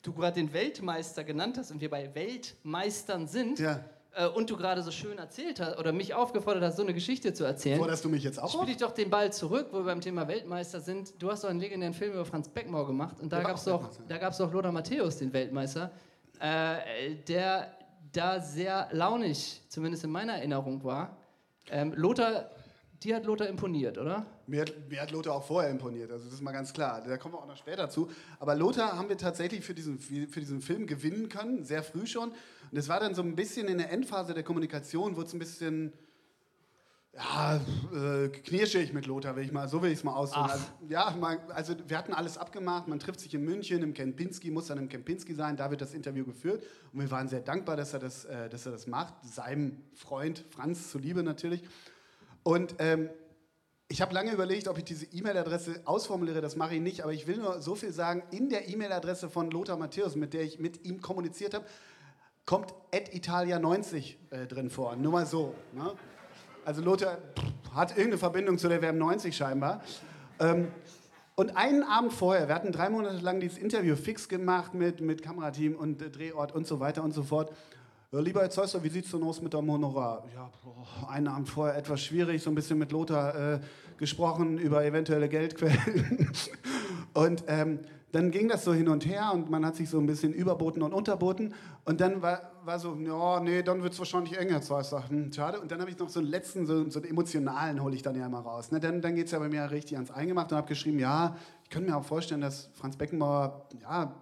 [0.01, 3.79] du gerade den Weltmeister genannt hast und wir bei Weltmeistern sind Ja.
[4.15, 7.33] Äh, und du gerade so schön erzählt hast oder mich aufgefordert hast, so eine Geschichte
[7.33, 9.85] zu erzählen, Forderst du mich jetzt auch spiele ich doch den Ball zurück, wo wir
[9.85, 11.21] beim Thema Weltmeister sind.
[11.21, 13.89] Du hast doch einen legendären Film über Franz Beckenbauer gemacht und da gab es doch,
[14.07, 15.91] da gab's doch Lothar Matthäus, den Weltmeister,
[16.39, 17.77] äh, der
[18.11, 21.17] da sehr launig, zumindest in meiner Erinnerung war.
[21.69, 22.51] Ähm, Lothar,
[23.03, 24.25] dir hat Lothar imponiert, oder?
[24.45, 27.01] Mir hat, mir hat Lothar auch vorher imponiert, also das ist mal ganz klar.
[27.01, 28.09] Da kommen wir auch noch später zu.
[28.39, 32.29] Aber Lothar haben wir tatsächlich für diesen, für diesen Film gewinnen können, sehr früh schon.
[32.29, 35.39] Und es war dann so ein bisschen in der Endphase der Kommunikation, wurde es ein
[35.39, 35.93] bisschen
[37.15, 37.61] ja,
[37.93, 40.49] äh, knirschig mit Lothar, will ich mal, so will ich es mal ausdrücken.
[40.49, 44.49] Also, ja, mal, also wir hatten alles abgemacht, man trifft sich in München, im Kempinski,
[44.49, 46.63] muss dann im Kempinski sein, da wird das Interview geführt.
[46.91, 50.43] Und wir waren sehr dankbar, dass er das, äh, dass er das macht, seinem Freund
[50.49, 51.63] Franz zuliebe natürlich.
[52.41, 53.09] Und ähm,
[53.87, 57.27] ich habe lange überlegt, ob ich diese E-Mail-Adresse ausformuliere, das mache ich nicht, aber ich
[57.27, 60.85] will nur so viel sagen, in der E-Mail-Adresse von Lothar Matthäus, mit der ich mit
[60.85, 61.65] ihm kommuniziert habe,
[62.45, 65.53] kommt @italia90 äh, drin vor, nur mal so.
[65.73, 65.93] Ne?
[66.65, 67.17] Also Lothar
[67.73, 69.83] hat irgendeine Verbindung zu der WM 90 scheinbar.
[70.39, 70.71] Ähm,
[71.35, 75.23] und einen Abend vorher, wir hatten drei Monate lang dieses Interview fix gemacht mit, mit
[75.23, 77.51] Kamerateam und äh, Drehort und so weiter und so fort.
[78.21, 80.23] Lieber Herr Zeusser, wie sieht es denn aus mit dem Honorar?
[80.35, 83.59] Ja, boah, einen Abend vorher etwas schwierig, so ein bisschen mit Lothar äh,
[83.97, 86.31] gesprochen über eventuelle Geldquellen.
[87.15, 87.79] und ähm,
[88.11, 90.83] dann ging das so hin und her und man hat sich so ein bisschen überboten
[90.83, 91.55] und unterboten.
[91.85, 95.09] Und dann war, war so, ja, nee, dann wird es wahrscheinlich eng, Herr Zeusser.
[95.09, 95.59] Hm, schade.
[95.59, 98.15] Und dann habe ich noch so einen letzten, so, so einen emotionalen hole ich dann
[98.15, 98.71] ja immer raus.
[98.71, 98.79] Ne?
[98.79, 101.71] Dann, dann geht es ja bei mir richtig ans Eingemachte und habe geschrieben, ja, ich
[101.71, 104.13] könnte mir auch vorstellen, dass Franz Beckenbauer, ja,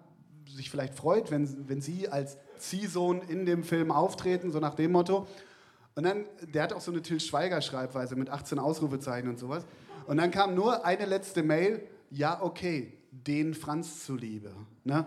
[0.47, 4.91] sich vielleicht freut, wenn, wenn Sie als Ziehsohn in dem Film auftreten, so nach dem
[4.93, 5.27] Motto.
[5.95, 9.65] Und dann, der hat auch so eine Till Schweiger-Schreibweise mit 18 Ausrufezeichen und sowas.
[10.07, 14.51] Und dann kam nur eine letzte Mail, ja, okay, den Franz zuliebe.
[14.85, 15.05] Ne?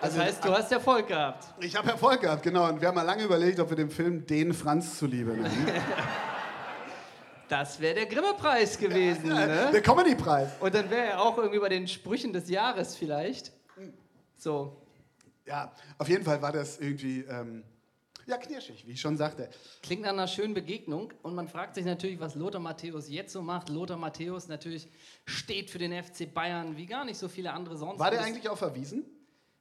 [0.00, 1.46] Das Also- heißt, du hast Erfolg gehabt.
[1.64, 2.68] Ich habe Erfolg gehabt, genau.
[2.68, 5.50] Und wir haben mal lange überlegt, ob wir den Film den Franz zuliebe nennen.
[7.48, 9.28] Das wäre der Grimme-Preis gewesen.
[9.30, 9.70] Ne?
[9.72, 10.50] Der Comedy-Preis.
[10.60, 13.52] Und dann wäre er auch irgendwie bei den Sprüchen des Jahres vielleicht.
[14.36, 14.76] So.
[15.48, 17.64] Ja, auf jeden Fall war das irgendwie, ähm,
[18.26, 19.48] ja, knirschig, wie ich schon sagte.
[19.82, 23.40] Klingt nach einer schönen Begegnung und man fragt sich natürlich, was Lothar Matthäus jetzt so
[23.40, 23.70] macht.
[23.70, 24.90] Lothar Matthäus natürlich
[25.24, 27.98] steht für den FC Bayern wie gar nicht so viele andere sonst.
[27.98, 29.06] War der eigentlich auch verwiesen?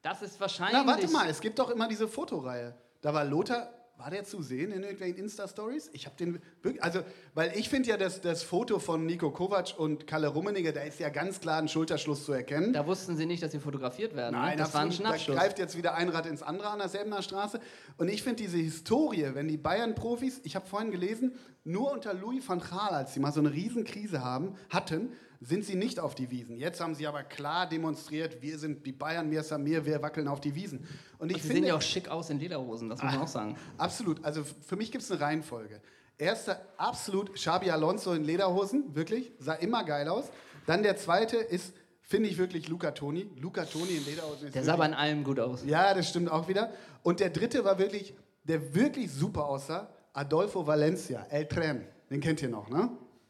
[0.02, 0.82] Das ist wahrscheinlich.
[0.86, 2.76] Na, warte mal, es gibt doch immer diese Fotoreihe.
[3.00, 5.90] Da war Lothar, war der zu sehen in irgendwelchen Insta-Stories?
[5.94, 7.02] Ich habe den wirklich, also,
[7.34, 11.00] weil ich finde ja das, das Foto von Nico Kovac und Kalle Rummenigge, da ist
[11.00, 12.74] ja ganz klar ein Schulterschluss zu erkennen.
[12.74, 14.40] Da wussten sie nicht, dass sie fotografiert werden.
[14.52, 14.56] ne?
[14.56, 14.92] das war ein.
[14.92, 15.28] Schnappschuss.
[15.28, 17.60] Da greift jetzt wieder ein Rad ins andere an der Selbener Straße.
[17.98, 21.34] Und ich finde diese Historie, wenn die Bayern-Profis, ich habe vorhin gelesen,
[21.64, 25.76] nur unter Louis van Gaal, als sie mal so eine Riesenkrise haben, hatten, sind sie
[25.76, 26.58] nicht auf die Wiesen.
[26.58, 30.41] Jetzt haben sie aber klar demonstriert, wir sind die Bayern, mir Samir, wir wackeln auf
[30.41, 30.88] die Wiesen.
[31.19, 33.28] Und ich sie finde, sehen ja auch schick aus in Lederhosen, das muss man auch
[33.28, 33.56] sagen.
[33.78, 34.23] Absolut.
[34.23, 35.82] Also für mich gibt es eine Reihenfolge.
[36.17, 40.26] Erster, absolut Xabi Alonso in Lederhosen, wirklich, sah immer geil aus.
[40.65, 43.30] Dann der zweite ist, finde ich wirklich Luca Toni.
[43.36, 45.63] Luca Toni in Lederhosen ist Der sah aber in allem gut aus.
[45.65, 46.71] Ja, das stimmt auch wieder.
[47.04, 51.86] Und der dritte war wirklich, der wirklich super aussah, Adolfo Valencia, El Tren.
[52.10, 52.89] Den kennt ihr noch, ne?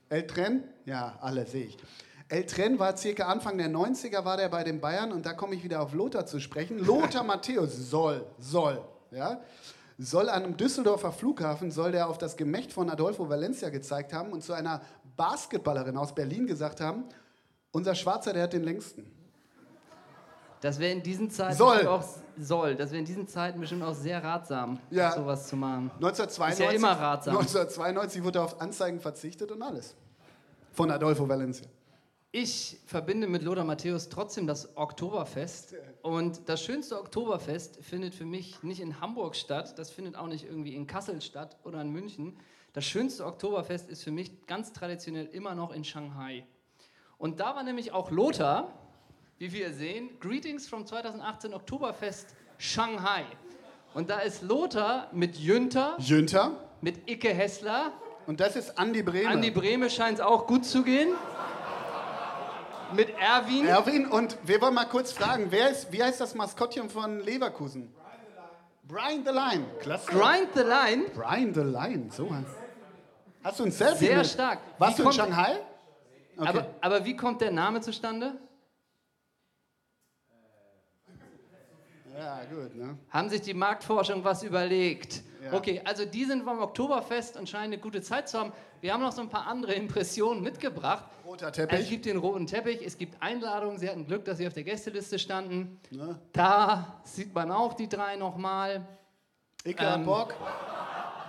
[0.10, 0.64] El Tren?
[0.88, 1.78] Ja, alle sehe ich.
[2.30, 5.54] El Tren war circa Anfang der 90er, war der bei den Bayern und da komme
[5.56, 6.80] ich wieder auf Lothar zu sprechen.
[6.80, 9.42] Lothar Matthäus soll, soll, ja,
[9.98, 14.32] soll an einem Düsseldorfer Flughafen, soll der auf das Gemächt von Adolfo Valencia gezeigt haben
[14.32, 14.82] und zu einer
[15.18, 17.04] Basketballerin aus Berlin gesagt haben,
[17.72, 19.12] Unser Schwarzer, der hat den längsten.
[20.62, 21.76] Das wäre in diesen Zeiten Soll.
[21.78, 22.04] bestimmt auch
[22.40, 22.76] soll.
[22.76, 25.12] Das wäre in diesen Zeiten bestimmt auch sehr ratsam, Ja.
[25.12, 25.92] sowas zu machen.
[25.96, 27.36] 1992, Ist ja immer ratsam.
[27.38, 29.96] 1992 wurde auf Anzeigen verzichtet und alles.
[30.78, 31.66] Von Adolfo Valencia.
[32.32, 35.74] Ich verbinde mit Lothar Matthäus trotzdem das Oktoberfest.
[36.04, 40.46] Und das schönste Oktoberfest findet für mich nicht in Hamburg statt, das findet auch nicht
[40.46, 42.38] irgendwie in Kassel statt oder in München.
[42.74, 46.46] Das schönste Oktoberfest ist für mich ganz traditionell immer noch in Shanghai.
[47.18, 48.72] Und da war nämlich auch Lothar,
[49.40, 53.26] wie wir sehen, Greetings from 2018 Oktoberfest Shanghai.
[53.96, 56.70] Und da ist Lothar mit Jünter, Jünter.
[56.82, 57.94] mit Icke Hessler,
[58.28, 59.30] Und das ist Andi Brehme.
[59.30, 61.14] Andi Brehme scheint es auch gut zu gehen,
[62.94, 63.66] mit Erwin.
[63.66, 67.94] Erwin, und wir wollen mal kurz fragen, wer ist, wie heißt das Maskottchen von Leverkusen?
[68.84, 69.66] Brian the Line.
[69.80, 70.12] Klasse.
[70.12, 71.06] Grind the Line.
[71.14, 72.48] Brian the Line, so heißt
[73.44, 74.28] Hast du ein Selfie Sehr mit?
[74.28, 74.60] stark.
[74.78, 75.60] Warst Wie du in Shanghai?
[76.38, 76.50] Okay.
[76.50, 78.34] Aber, aber wie kommt der Name zustande?
[82.18, 82.98] ja, gut, ne?
[83.10, 85.22] Haben sich die Marktforschung was überlegt?
[85.52, 85.54] Ja.
[85.58, 88.52] Okay, also die sind vom Oktoberfest und scheinen eine gute Zeit zu haben.
[88.82, 91.06] Wir haben noch so ein paar andere Impressionen mitgebracht.
[91.26, 91.90] Roter Es Teppich.
[91.90, 93.78] gibt den roten Teppich, es gibt Einladungen.
[93.80, 95.80] Sie hatten Glück, dass sie auf der Gästeliste standen.
[95.92, 96.20] Ne?
[96.34, 98.86] Da sieht man auch die drei nochmal.
[99.66, 100.36] Icke Ähm, Bock.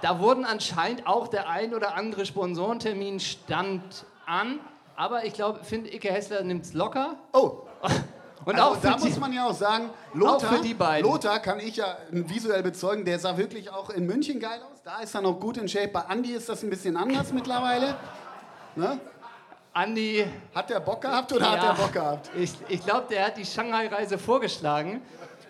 [0.02, 4.61] Da wurden anscheinend auch der ein oder andere Sponsorentermin stand an.
[4.94, 7.16] Aber ich glaube, finde Icke Hessler nimmt es locker.
[7.33, 7.62] Oh,
[8.44, 11.11] Und also auch da die, muss man ja auch sagen, Lothar, beiden.
[11.11, 14.83] Lothar kann ich ja visuell bezeugen, der sah wirklich auch in München geil aus.
[14.83, 15.88] Da ist er noch gut in Shape.
[15.88, 17.96] Bei Andi ist das ein bisschen anders mittlerweile.
[18.77, 19.01] Ne?
[19.72, 20.24] Andi
[20.55, 22.31] Hat der Bock gehabt oder hat Ja, der Bock gehabt?
[22.37, 25.03] Ich, ich glaube, der hat die Shanghai-Reise vorgeschlagen.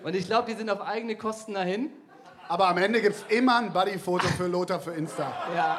[0.02, 1.90] Und ich glaube, die sind auf eigene Kosten dahin.
[2.48, 5.32] Aber am Ende gibt es immer ein Buddy-Foto für Lothar für Insta.
[5.54, 5.78] Ja.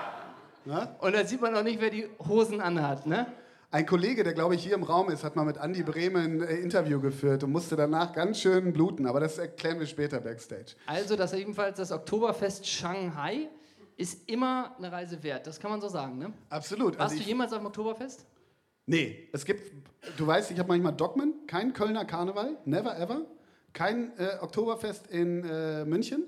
[0.66, 0.88] Ne?
[1.00, 3.06] Und da sieht man noch nicht, wer die Hosen anhat.
[3.06, 3.26] Ne?
[3.72, 6.42] Ein Kollege, der glaube ich hier im Raum ist, hat mal mit Andi Brehme ein
[6.42, 9.06] äh, Interview geführt und musste danach ganz schön bluten.
[9.06, 10.76] Aber das erklären wir später backstage.
[10.88, 13.48] Also, das jedenfalls das Oktoberfest Shanghai
[13.96, 15.46] ist immer eine Reise wert.
[15.46, 16.18] Das kann man so sagen.
[16.18, 16.34] Ne?
[16.50, 16.98] Absolut.
[16.98, 18.26] Warst Also du jemals auf dem Oktoberfest?
[18.88, 19.72] nee, es gibt,
[20.18, 23.22] du weißt, ich habe manchmal Dogmen, kein Kölner Karneval, never ever.
[23.74, 26.24] Kein äh, Oktoberfest in äh, München,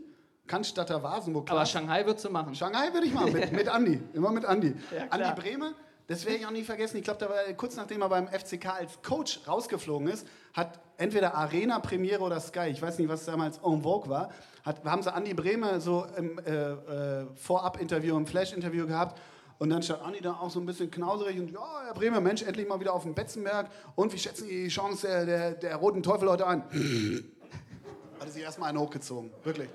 [0.46, 1.58] Cannstatter Vasen, wo klar.
[1.58, 2.54] Aber Shanghai wird zu machen.
[2.54, 4.00] Shanghai würde ich machen, mit, mit Andi.
[4.14, 4.76] Immer mit Andi.
[4.96, 5.08] Ja.
[5.10, 5.74] Andi Brehme,
[6.12, 6.98] das werde ich auch nie vergessen.
[6.98, 11.36] Ich glaube, da war kurz nachdem er beim FCK als Coach rausgeflogen ist, hat entweder
[11.36, 14.30] Arena, Premiere oder Sky, ich weiß nicht, was damals en vogue war,
[14.64, 19.20] hat, haben sie Andi Brehme so im äh, äh, Vorab-Interview, im Flash-Interview gehabt.
[19.58, 22.42] Und dann stand Andi da auch so ein bisschen knauserig und ja, Herr Brehme, Mensch,
[22.42, 23.70] endlich mal wieder auf dem Betzenberg.
[23.96, 26.64] Und wie schätzen Sie die Chance der, der, der Roten Teufel heute ein?
[28.20, 29.70] Hat er sich erstmal einen hochgezogen, wirklich.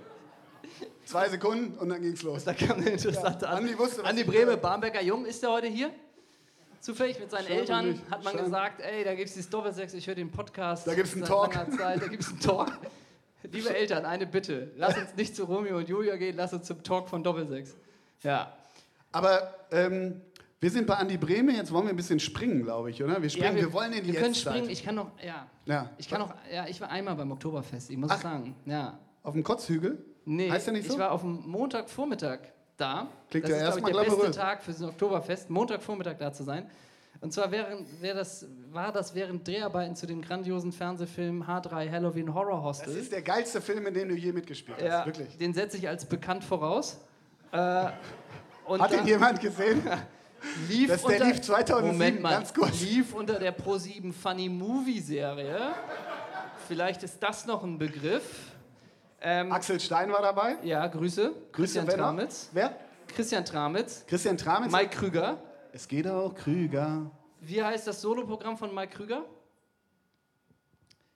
[1.05, 2.45] Zwei Sekunden und dann ging's los.
[2.45, 4.57] Da kam eine interessante Ja, An- Andi wusste, Andi will.
[4.57, 5.91] Barmbecker Jung, ist der heute hier?
[6.81, 8.11] Zufällig mit seinen Scheinbar Eltern nicht.
[8.11, 10.87] hat man Schein- gesagt, ey, da gibt es die Doppelsechs, ich höre den Podcast.
[10.87, 11.53] Da gibt's einen seit Talk.
[11.79, 12.73] Zeit, da gibt es einen Talk.
[13.51, 14.73] Liebe Eltern, eine Bitte.
[14.77, 17.77] Lass uns nicht zu Romeo und Julia gehen, lass uns zum Talk von Doppelsechs.
[18.23, 18.53] Ja.
[19.13, 20.21] Aber ähm,
[20.61, 23.23] wir sind bei Andi Brehme, jetzt wollen wir ein bisschen springen, glaube ich, oder?
[23.23, 24.55] Wir springen, ja, wir, wollen in die Wir können Jetztzeit.
[24.55, 25.47] springen, ich kann noch, ja.
[25.67, 25.91] Ja.
[25.99, 28.21] Ich kann noch, ja, ich war einmal beim Oktoberfest, ich muss Ach.
[28.21, 28.57] sagen.
[28.65, 28.99] Ja.
[29.23, 30.05] Auf dem Kotzhügel?
[30.25, 30.95] Nee, Heißt der nicht so?
[30.95, 32.41] ich war auf dem Montagvormittag
[32.77, 33.09] da.
[33.31, 34.31] Klingt das ja ist, ich, der beste.
[34.33, 36.69] Tag für das Oktoberfest, Montagvormittag da zu sein.
[37.21, 42.57] Und zwar während, das, war das während Dreharbeiten zu dem grandiosen Fernsehfilm H3 Halloween Horror
[42.69, 42.97] Das Hostel.
[42.99, 45.37] ist der geilste Film, in dem du je mitgespielt hast, ja, wirklich.
[45.39, 46.99] Den setze ich als bekannt voraus.
[47.53, 49.83] Äh, Hat ihn jemand gesehen?
[50.69, 52.81] lief Das- der unter, lief 2007, Moment mal, ganz kurz.
[52.83, 55.71] lief unter der Pro7 Funny Movie Serie.
[56.69, 58.53] Vielleicht ist das noch ein Begriff.
[59.21, 60.57] Ähm, Axel Stein war dabei.
[60.63, 61.35] ja, Grüße.
[61.53, 62.05] Christian wer noch?
[62.05, 62.51] Tramitz.
[62.53, 62.77] Wer?
[63.09, 64.05] Christian Tramitz.
[64.07, 64.73] Christian Tramitz.
[64.73, 65.39] Mike Krüger.
[65.73, 67.11] Es geht auch Krüger.
[67.41, 69.25] Wie heißt das Soloprogramm von Mike Krüger?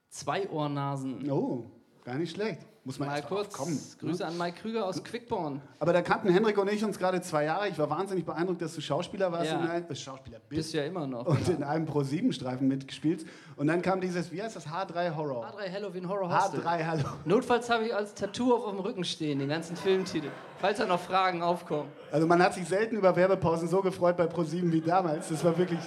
[0.09, 1.31] Zwei Ohrnasen.
[1.31, 1.71] Oh,
[2.05, 2.63] gar nicht schlecht.
[2.83, 3.79] Muss man Mal kurz kommen.
[3.99, 5.61] Grüße an Mike Krüger aus Quickborn.
[5.79, 7.69] Aber da kannten Hendrik und ich uns gerade zwei Jahre.
[7.69, 9.51] Ich war wahnsinnig beeindruckt, dass du Schauspieler warst.
[9.51, 9.61] Ja.
[9.61, 10.49] In einem, äh, Schauspieler bist.
[10.49, 11.27] Bist ja immer noch.
[11.27, 13.27] Und in einem Pro-7-Streifen mitgespielt.
[13.57, 14.67] Und dann kam dieses, wie heißt das?
[14.67, 15.45] H3 Horror.
[15.45, 16.61] H3 Halloween Horror Hostel.
[16.61, 17.05] H3 Hallo.
[17.27, 20.29] Notfalls habe ich als Tattoo auf dem Rücken stehen, den ganzen Filmtitel.
[20.59, 21.91] Falls da noch Fragen aufkommen.
[22.11, 25.29] Also man hat sich selten über Werbepausen so gefreut bei Pro7 wie damals.
[25.29, 25.81] Das war wirklich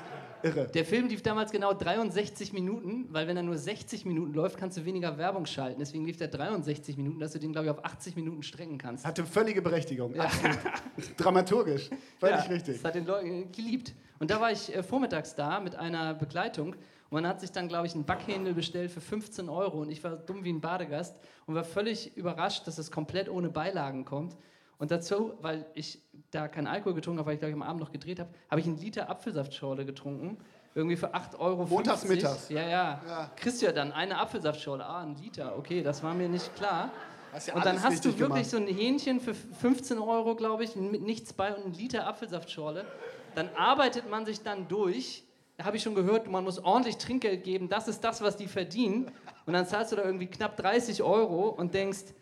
[0.43, 0.67] irre.
[0.67, 4.77] Der Film lief damals genau 63 Minuten, weil wenn er nur 60 Minuten läuft, kannst
[4.77, 5.79] du weniger Werbung schalten.
[5.79, 9.05] Deswegen lief der 63 Minuten, dass du den, glaube ich, auf 80 Minuten strecken kannst.
[9.05, 10.19] Hatte völlige Berechtigung.
[10.19, 10.57] Absolut.
[11.17, 11.89] Dramaturgisch.
[12.19, 12.75] Völlig Ja, richtig.
[12.75, 13.93] Das hat den Leuten geliebt.
[14.19, 16.75] Und da war ich äh, vormittags da mit einer Begleitung.
[17.09, 19.81] Und man hat sich dann, glaube ich, einen Backhändel bestellt für 15 Euro.
[19.81, 23.49] Und ich war dumm wie ein Badegast und war völlig überrascht, dass es komplett ohne
[23.49, 24.35] Beilagen kommt.
[24.83, 27.79] Und dazu, weil ich da keinen Alkohol getrunken habe, weil ich, glaube ich, am Abend
[27.79, 30.37] noch gedreht habe, habe ich einen Liter Apfelsaftschorle getrunken.
[30.75, 31.65] Irgendwie für 8,50 Euro.
[31.67, 32.49] Montags, mittags.
[32.49, 33.31] Ja, ja, Ja.
[33.37, 34.85] Kriegst du ja dann eine Apfelsaftschorle.
[34.85, 35.57] Ah, ein Liter.
[35.57, 36.91] Okay, das war mir nicht klar.
[37.47, 38.45] Ja und dann hast du wirklich gemacht.
[38.45, 42.83] so ein Hähnchen für 15 Euro, glaube ich, mit nichts bei und einen Liter Apfelsaftschorle.
[43.35, 45.23] Dann arbeitet man sich dann durch.
[45.55, 47.69] Da habe ich schon gehört, man muss ordentlich Trinkgeld geben.
[47.69, 49.09] Das ist das, was die verdienen.
[49.45, 52.13] Und dann zahlst du da irgendwie knapp 30 Euro und denkst,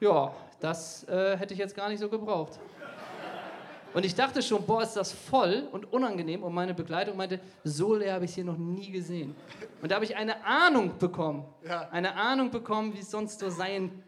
[0.00, 2.58] ja, das äh, hätte ich jetzt gar nicht so gebraucht.
[3.94, 6.42] Und ich dachte schon, boah, ist das voll und unangenehm.
[6.42, 9.34] Und meine Begleitung meinte, so leer habe ich es hier noch nie gesehen.
[9.82, 11.44] Und da habe ich eine Ahnung bekommen.
[11.68, 11.88] Ja.
[11.90, 14.02] Eine Ahnung bekommen, wie es sonst so sein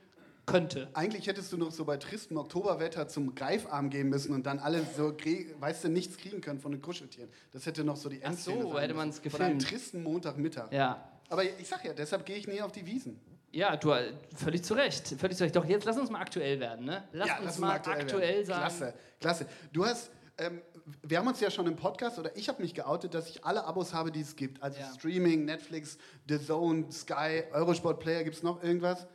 [0.47, 0.88] könnte.
[0.95, 4.87] Eigentlich hättest du noch so bei tristem Oktoberwetter zum Greifarm gehen müssen und dann alle
[4.97, 5.14] so,
[5.61, 7.29] weißt du, nichts kriegen können von den Kuscheltieren.
[7.53, 8.97] Das hätte noch so die Ach so, Endszene hätte müssen.
[8.97, 9.62] man's Von einem gefilmt.
[9.69, 10.73] tristen Montagmittag.
[10.73, 11.11] Ja.
[11.29, 13.19] Aber ich sag ja, deshalb gehe ich nie auf die Wiesen.
[13.55, 15.09] Ja, du, äh, völlig zu Recht.
[15.19, 15.55] Völlig zu Recht.
[15.55, 17.05] Doch, jetzt lass uns mal aktuell werden, ne?
[17.12, 18.61] Lass ja, uns lass mal aktuell, aktuell, sagen.
[18.61, 19.47] Klasse, klasse.
[19.73, 20.61] Du hast, ähm,
[21.03, 23.64] wir haben uns ja schon im Podcast, oder ich habe mich geoutet, dass ich alle
[23.64, 24.61] Abos habe, die es gibt.
[24.62, 24.93] Also Ja.
[24.95, 29.07] Streaming, Netflix, The Zone, Sky, Eurosport Player, gibt es noch irgendwas?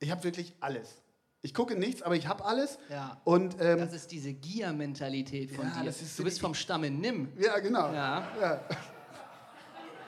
[0.00, 0.96] Ich habe wirklich alles.
[1.42, 2.78] Ich gucke nichts, aber ich habe alles.
[2.88, 3.20] Ja.
[3.24, 5.84] Und ähm, Das ist diese Gier-Mentalität von Ja, dir.
[5.84, 7.32] das ist so du bist vom Stamme Nimm.
[7.38, 7.92] ja, genau.
[7.92, 8.62] Ja.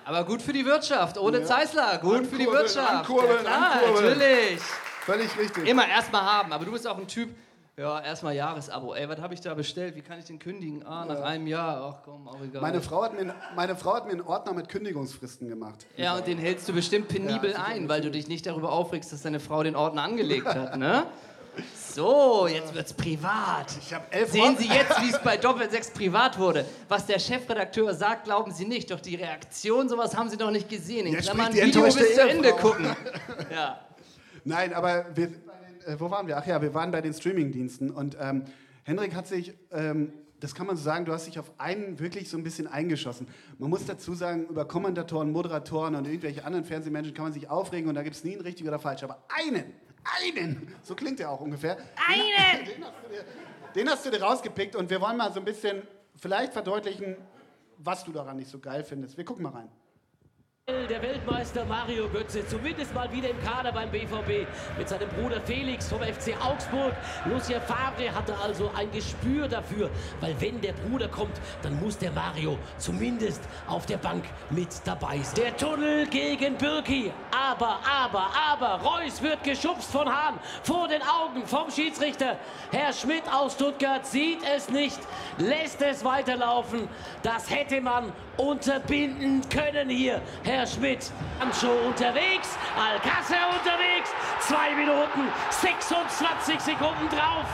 [0.07, 0.13] Ja.
[0.13, 1.19] Aber gut für die Wirtschaft.
[1.19, 1.99] Ohne Zeissler.
[1.99, 2.91] Gut für die Ankurbeln, Wirtschaft.
[2.91, 4.19] ankurbeln, ja, ankurbeln.
[4.19, 4.61] natürlich.
[5.05, 5.69] Völlig richtig.
[5.69, 6.53] Immer erstmal haben.
[6.53, 7.31] Aber du bist auch ein Typ,
[7.79, 8.95] ja, erstmal Jahresabo.
[8.95, 9.97] Ey, was habe ich da bestellt?
[9.97, 10.83] Wie kann ich den kündigen?
[10.87, 11.95] Ah, nach einem Jahr.
[11.95, 12.63] Ach komm, auch egal.
[12.63, 15.87] Meine Frau, hat mir, meine Frau hat mir einen Ordner mit Kündigungsfristen gemacht.
[15.97, 19.13] ja, und den hältst du bestimmt penibel Ja, ein, weil du dich nicht darüber aufregst,
[19.13, 21.05] dass deine Frau den Ordner angelegt hat, ne?
[21.97, 23.75] So, jetzt wird's privat.
[23.81, 26.67] Ich habe elf Sehen Sie jetzt, wie es bei Doppel-6 privat wurde.
[26.89, 28.91] Was der Chefredakteur sagt, glauben Sie nicht.
[28.91, 31.07] Doch die Reaktion, sowas haben Sie noch nicht gesehen.
[31.07, 32.95] In Jetzt Klammern die Video bis zu Ende gucken.
[33.51, 33.81] Ja.
[34.45, 35.31] Nein, aber wir
[35.87, 36.37] äh, wo waren wir?
[36.37, 38.45] Ach ja, wir waren bei den Streamingdiensten und ähm,
[38.85, 42.29] Hendrik hat sich, ähm, das kann man so sagen, du hast dich auf einen wirklich
[42.29, 43.27] so ein bisschen eingeschossen.
[43.59, 47.89] Man muss dazu sagen, über Kommentatoren, Moderatoren und irgendwelche anderen Fernsehmenschen kann man sich aufregen
[47.89, 49.03] und da gibt es nie ein richtig oder falsch.
[49.03, 49.65] Aber einen,
[50.21, 51.77] einen, so klingt er auch ungefähr.
[52.09, 52.67] Einen!
[52.67, 53.25] Den hast, du dir,
[53.75, 55.83] den hast du dir rausgepickt und wir wollen mal so ein bisschen
[56.17, 57.17] vielleicht verdeutlichen,
[57.79, 59.17] was du daran nicht so geil findest.
[59.17, 59.71] Wir gucken mal rein.
[60.69, 65.89] Der Weltmeister Mario Götze, zumindest mal wieder im Kader beim BVB mit seinem Bruder Felix
[65.89, 66.93] vom FC Augsburg.
[67.25, 69.89] Lucien Favre hatte also ein Gespür dafür,
[70.21, 75.19] weil wenn der Bruder kommt, dann muss der Mario zumindest auf der Bank mit dabei
[75.19, 75.37] sein.
[75.37, 81.47] Der Tunnel gegen Birki, aber, aber, aber, Reus wird geschubst von Hahn vor den Augen
[81.47, 82.39] vom Schiedsrichter.
[82.73, 84.99] Herr Schmidt aus Stuttgart sieht es nicht,
[85.39, 86.89] lässt es weiterlaufen.
[87.23, 90.21] Das hätte man unterbinden können hier.
[90.45, 97.47] Herr Schmidt, Ancho unterwegs, Alcácer unterwegs, 2 Minuten 26 Sekunden drauf.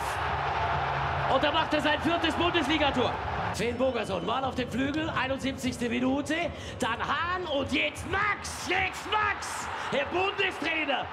[1.35, 3.13] Und da macht er sein viertes Bundesligator.
[3.55, 5.79] Finn Bogerson mal auf dem Flügel, 71.
[5.89, 6.35] Minute.
[6.79, 11.07] Dann Hahn und jetzt Max, jetzt Max, Herr Bundestrainer,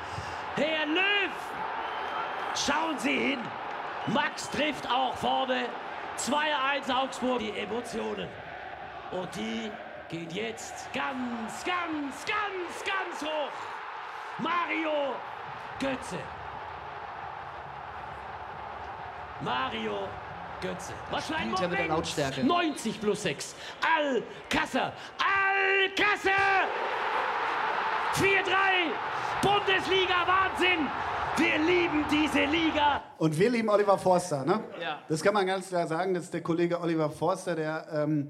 [0.56, 1.32] Herr Löw.
[2.56, 3.40] Schauen Sie hin,
[4.08, 5.66] Max trifft auch vorne.
[6.18, 8.28] 2-1 Augsburg, die Emotionen.
[9.12, 9.72] Und die
[10.10, 13.52] gehen jetzt ganz, ganz, ganz, ganz hoch.
[14.38, 15.16] Mario
[15.80, 16.18] Götze.
[19.42, 20.08] Mario
[20.62, 20.94] Götze.
[21.10, 21.88] Was für ein Spielt er mit der.
[21.88, 22.44] Lautstärke.
[22.44, 23.56] 90 plus 6.
[23.82, 24.92] Alcácer.
[25.18, 26.68] Alcácer.
[28.14, 28.28] 4-3.
[29.42, 30.88] Bundesliga Wahnsinn.
[31.38, 33.02] Wir lieben diese Liga.
[33.18, 34.62] Und wir lieben Oliver Forster, ne?
[34.82, 35.00] Ja.
[35.08, 36.14] Das kann man ganz klar sagen.
[36.14, 38.30] Das ist der Kollege Oliver Forster, der ähm,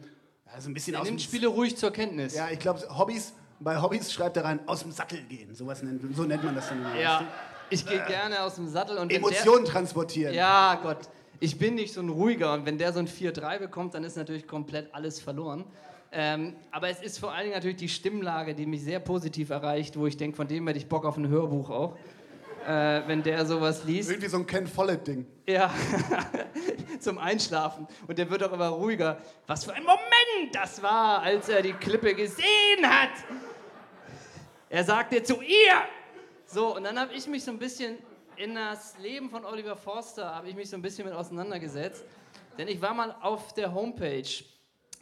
[0.54, 2.36] ja, so ein bisschen Er aus nimmt Spiele ruhig zur Kenntnis.
[2.36, 5.54] Ja, ich glaube, Hobbys, bei Hobbys schreibt er rein, aus dem Sattel gehen.
[5.54, 6.80] Sowas nennt, so nennt man das dann.
[6.80, 7.24] immer, Ja.
[7.72, 10.34] Ich gehe gerne aus dem Sattel und wenn der, Emotionen transportieren.
[10.34, 10.98] Ja, Gott.
[11.40, 14.18] Ich bin nicht so ein ruhiger und wenn der so ein 4-3 bekommt, dann ist
[14.18, 15.64] natürlich komplett alles verloren.
[16.12, 19.98] Ähm, aber es ist vor allen Dingen natürlich die Stimmlage, die mich sehr positiv erreicht,
[19.98, 21.96] wo ich denke, von dem hätte ich Bock auf ein Hörbuch auch.
[22.68, 24.10] Äh, wenn der sowas liest.
[24.10, 25.26] Irgendwie so ein Ken Follett-Ding.
[25.48, 25.74] Ja,
[27.00, 27.88] zum Einschlafen.
[28.08, 29.18] Und der wird auch immer ruhiger.
[29.48, 32.46] Was für ein Moment das war, als er die Klippe gesehen
[32.86, 33.10] hat.
[34.70, 35.74] Er sagte zu ihr.
[36.46, 37.98] So, und dann habe ich mich so ein bisschen
[38.36, 42.04] in das Leben von Oliver Forster, habe ich mich so ein bisschen mit auseinandergesetzt.
[42.58, 44.28] Denn ich war mal auf der Homepage,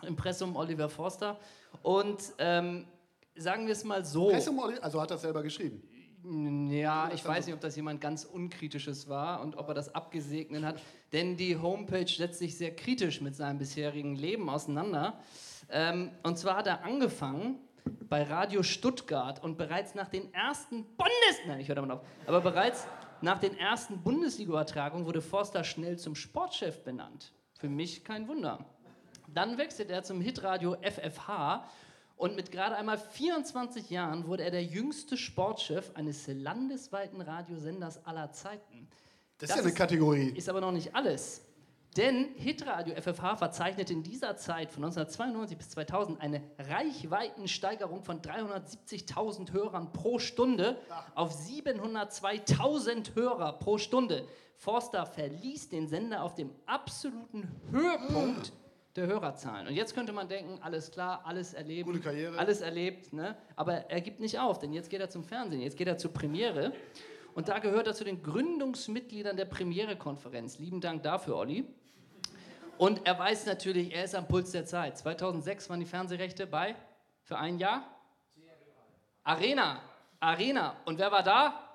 [0.06, 1.40] Impressum Oliver Forster,
[1.82, 2.88] und ähm,
[3.36, 4.30] sagen wir es mal so.
[4.30, 5.82] Pressum Oli- Also hat er selber geschrieben.
[6.30, 10.64] Ja, ich weiß nicht, ob das jemand ganz Unkritisches war und ob er das abgesegnet
[10.66, 10.82] hat,
[11.14, 15.20] denn die Homepage setzt sich sehr kritisch mit seinem bisherigen Leben auseinander.
[15.70, 17.60] Ähm, und zwar hat er angefangen
[18.10, 21.40] bei Radio Stuttgart und bereits nach den ersten Bundes...
[21.48, 22.02] Nein, ich höre damit auf.
[22.26, 22.88] Aber bereits
[23.22, 27.32] nach den ersten Bundesliga-Übertragungen wurde Forster schnell zum Sportchef benannt.
[27.58, 28.66] Für mich kein Wunder.
[29.34, 31.66] Dann wechselt er zum Hitradio FFH
[32.18, 38.32] Und mit gerade einmal 24 Jahren wurde er der jüngste Sportchef eines landesweiten Radiosenders aller
[38.32, 38.88] Zeiten.
[39.38, 40.34] Das ist ja eine Kategorie.
[40.36, 41.44] Ist aber noch nicht alles.
[41.96, 49.52] Denn Hitradio FFH verzeichnete in dieser Zeit von 1992 bis 2000 eine Reichweitensteigerung von 370.000
[49.52, 50.80] Hörern pro Stunde
[51.16, 54.28] auf 702.000 Hörer pro Stunde.
[54.58, 58.54] Forster verließ den Sender auf dem absoluten Höhepunkt
[58.98, 59.68] der Hörerzahlen.
[59.68, 62.38] Und jetzt könnte man denken, alles klar, alles erleben, Gute Karriere.
[62.38, 63.38] alles erlebt, ne?
[63.56, 66.12] aber er gibt nicht auf, denn jetzt geht er zum Fernsehen, jetzt geht er zur
[66.12, 66.74] Premiere.
[67.36, 70.58] Und da gehört er zu den Gründungsmitgliedern der Premiere-Konferenz.
[70.58, 71.66] Lieben Dank dafür, Olli.
[72.80, 74.98] Und er weiß natürlich, er ist am Puls der Zeit.
[74.98, 76.76] 2006 waren die Fernsehrechte bei,
[77.22, 77.84] für ein Jahr?
[79.24, 79.82] Arena.
[80.20, 80.78] Arena.
[80.86, 81.68] Und wer war da?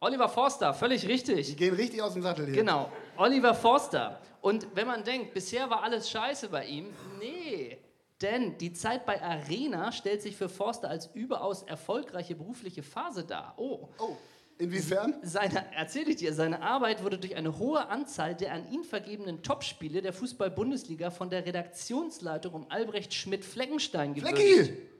[0.00, 1.46] Oliver Forster, völlig richtig.
[1.46, 2.56] Die gehen richtig aus dem Sattel hier.
[2.56, 4.18] Genau, Oliver Forster.
[4.40, 6.86] Und wenn man denkt, bisher war alles scheiße bei ihm,
[7.18, 7.76] nee.
[8.22, 13.54] Denn die Zeit bei Arena stellt sich für Forster als überaus erfolgreiche berufliche Phase dar.
[13.58, 13.88] Oh.
[13.98, 14.16] Oh,
[14.56, 15.16] inwiefern?
[15.22, 19.42] Seine, erzähl ich dir, seine Arbeit wurde durch eine hohe Anzahl der an ihn vergebenen
[19.42, 24.66] Topspiele der Fußball-Bundesliga von der Redaktionsleitung um Albrecht Schmidt-Fleckenstein gewürdigt.
[24.66, 24.90] Flecki!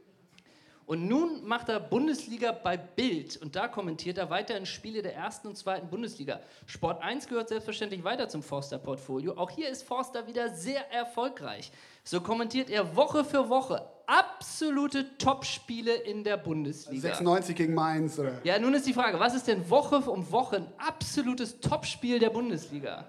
[0.90, 5.46] Und nun macht er Bundesliga bei Bild und da kommentiert er weiterhin Spiele der ersten
[5.46, 6.40] und zweiten Bundesliga.
[6.66, 9.34] Sport 1 gehört selbstverständlich weiter zum Forster-Portfolio.
[9.34, 11.70] Auch hier ist Forster wieder sehr erfolgreich.
[12.02, 17.02] So kommentiert er Woche für Woche absolute Topspiele in der Bundesliga.
[17.02, 18.40] 96 gegen Mainz, oder?
[18.42, 22.30] Ja, nun ist die Frage, was ist denn Woche um Woche ein absolutes Topspiel der
[22.30, 23.04] Bundesliga?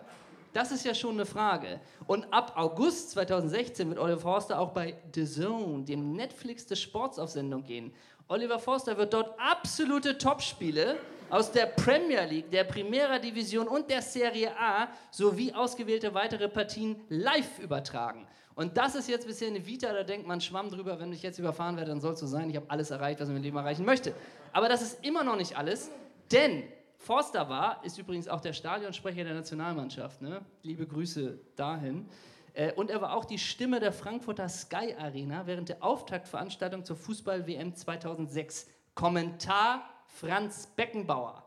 [0.53, 1.79] Das ist ja schon eine Frage.
[2.07, 7.19] Und ab August 2016 wird Oliver Forster auch bei The Zone, dem Netflix des Sports,
[7.19, 7.93] auf Sendung gehen.
[8.27, 10.97] Oliver Forster wird dort absolute Topspiele
[11.29, 16.99] aus der Premier League, der Primera Division und der Serie A sowie ausgewählte weitere Partien
[17.07, 18.27] live übertragen.
[18.55, 21.39] Und das ist jetzt bisher eine Vita, da denkt man schwamm drüber, wenn ich jetzt
[21.39, 22.49] überfahren werde, dann soll es so sein.
[22.49, 24.13] Ich habe alles erreicht, was ich im Leben erreichen möchte.
[24.51, 25.89] Aber das ist immer noch nicht alles,
[26.31, 26.63] denn
[27.01, 30.21] Forster war, ist übrigens auch der Stadionsprecher der Nationalmannschaft.
[30.21, 30.41] Ne?
[30.61, 32.07] Liebe Grüße dahin.
[32.53, 36.95] Äh, Und er war auch die Stimme der Frankfurter Sky Arena während der Auftaktveranstaltung zur
[36.95, 38.67] Fußball-WM 2006.
[38.93, 41.43] Kommentar Franz Beckenbauer.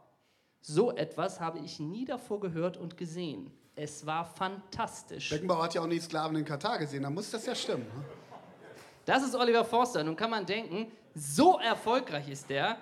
[0.60, 3.52] So etwas habe ich nie davor gehört und gesehen.
[3.76, 5.30] Es war fantastisch.
[5.30, 7.84] Beckenbauer hat ja auch nie Sklaven in Katar gesehen, da muss das ja stimmen.
[7.84, 8.04] ne?
[9.04, 10.02] Das ist Oliver Forster.
[10.02, 12.76] Nun kann man denken, so erfolgreich ist der.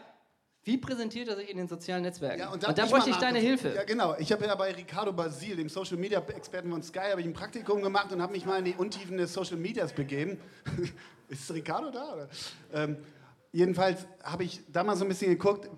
[0.65, 2.39] Wie präsentiert er sich in den sozialen Netzwerken?
[2.39, 3.39] Ja, und da ich bräuchte mal ich deine.
[3.41, 3.75] Hilfe.
[3.75, 4.15] Ja, genau.
[4.19, 7.33] Ich habe ja bei Ricardo Basil, dem Social Media Experten von Sky, habe ich ein
[7.33, 10.39] Praktikum gemacht und habe mich mal in die Untiefen des Social Medias begeben.
[11.29, 12.29] Ist Ricardo da?
[12.73, 12.97] Ähm,
[13.51, 15.69] jedenfalls habe ich da mal so ein bisschen geguckt.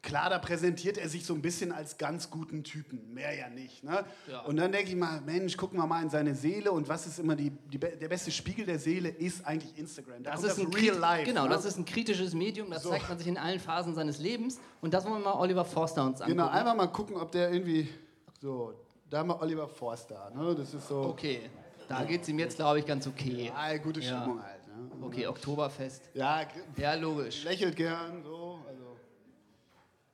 [0.00, 3.82] Klar, da präsentiert er sich so ein bisschen als ganz guten Typen, mehr ja nicht.
[3.82, 4.04] Ne?
[4.30, 4.42] Ja.
[4.42, 7.18] Und dann denke ich mal, Mensch, gucken wir mal in seine Seele und was ist
[7.18, 10.22] immer die, die, der beste Spiegel der Seele ist eigentlich Instagram.
[10.22, 11.24] Da Das ist, ein Real Life.
[11.24, 11.48] genau, ne?
[11.50, 12.90] das ist ein kritisches Medium, das So.
[12.90, 14.60] zeigt man sich in allen Phasen seines Lebens.
[14.80, 16.38] Und das wollen wir mal Oliver Forster uns angucken.
[16.38, 17.88] Genau, einfach mal gucken, ob der irgendwie
[18.40, 18.72] so.
[19.10, 20.54] Da haben wir Oliver Forster, ne?
[20.54, 21.00] Das ist so.
[21.06, 21.40] Okay,
[21.88, 23.50] da geht es ihm jetzt, glaube ich, ganz okay.
[23.56, 24.20] Ah, gute Ja.
[24.20, 24.60] Stimmung halt.
[24.68, 25.04] Ne?
[25.06, 26.02] Okay, Oktoberfest.
[26.14, 26.42] Ja,
[26.76, 27.42] Ja, logisch.
[27.42, 28.47] lächelt gern, so.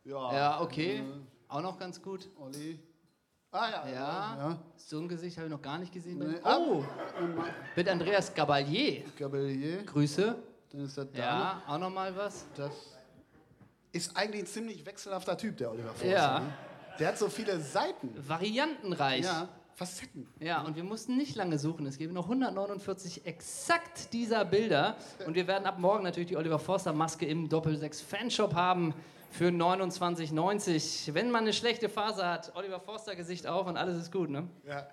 [0.04, 0.34] Ja.
[0.34, 1.02] Ja, okay.
[1.48, 2.28] Auch noch ganz gut.
[2.38, 2.78] Olli.
[3.50, 3.88] Ah ja.
[3.88, 4.58] Ja, ja.
[4.76, 6.18] so ein Gesicht habe ich noch gar nicht gesehen.
[6.18, 7.44] Nee, Oh, ah,
[7.76, 9.04] mit Andreas Gabalier.
[9.16, 9.84] Gabelier.
[9.84, 10.36] Grüße.
[10.70, 11.18] Dann ist das da.
[11.18, 12.46] Ja, auch noch mal was.
[12.56, 12.72] Das
[13.92, 16.08] ist eigentlich ein ziemlich wechselhafter Typ, der Oliver Forster.
[16.08, 16.40] Ja.
[16.40, 16.52] Ne?
[16.98, 18.12] Der hat so viele Seiten.
[18.28, 19.24] Variantenreich.
[19.24, 20.28] Ja, Facetten.
[20.40, 21.86] Ja, und wir mussten nicht lange suchen.
[21.86, 24.96] Es gibt noch 149 exakt dieser Bilder.
[25.26, 28.94] Und wir werden ab morgen natürlich die Oliver Forster Maske im Doppel-6 Fanshop haben
[29.36, 31.12] für 29,90.
[31.12, 34.48] Wenn man eine schlechte Phase hat, Oliver Forster Gesicht auf und alles ist gut, ne?
[34.66, 34.86] Ja.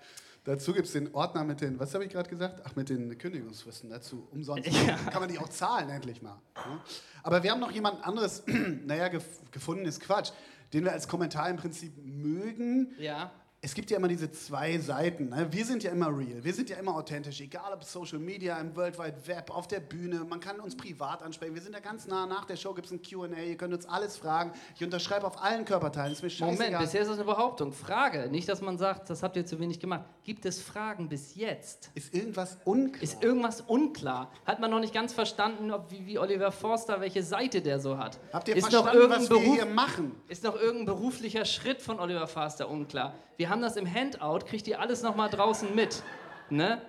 [0.44, 2.62] Dazu gibt es den Ordner mit den, was habe ich gerade gesagt?
[2.64, 4.26] Ach, mit den Kündigungsfristen dazu.
[4.32, 4.68] Umsonst.
[4.86, 4.96] Ja.
[4.96, 6.40] Kann man die auch zahlen, endlich mal.
[6.56, 6.80] ne?
[7.22, 8.42] Aber wir haben noch jemand anderes,
[8.84, 10.32] naja, gef gefunden ist Quatsch,
[10.72, 12.92] den wir als Kommentar im Prinzip mögen.
[12.98, 13.30] Ja.
[13.64, 15.28] Es gibt ja immer diese zwei Seiten.
[15.28, 15.46] Ne?
[15.52, 18.74] Wir sind ja immer real, wir sind ja immer authentisch, egal ob Social Media, im
[18.74, 20.26] World Wide Web, auf der Bühne.
[20.28, 21.54] Man kann uns privat ansprechen.
[21.54, 22.26] Wir sind ja ganz nah.
[22.26, 23.28] Nach der Show gibt es ein QA.
[23.40, 24.50] Ihr könnt uns alles fragen.
[24.74, 26.12] Ich unterschreibe auf allen Körperteilen.
[26.12, 26.70] Ist mir scheißegal.
[26.70, 27.72] Moment, bisher ist das eine Behauptung.
[27.72, 28.28] Frage.
[28.28, 30.06] Nicht, dass man sagt, das habt ihr zu wenig gemacht.
[30.24, 31.92] Gibt es Fragen bis jetzt?
[31.94, 33.00] Ist irgendwas unklar?
[33.00, 34.32] Ist irgendwas unklar?
[34.44, 37.96] Hat man noch nicht ganz verstanden, ob, wie, wie Oliver Forster, welche Seite der so
[37.96, 38.18] hat?
[38.32, 40.16] Habt ihr ist verstanden, was wir Beruf, hier machen?
[40.26, 43.14] Ist noch irgendein beruflicher Schritt von Oliver Forster unklar?
[43.36, 46.02] Wir haben das im Handout, kriegt ihr alles noch mal draußen mit.
[46.50, 46.80] Ne?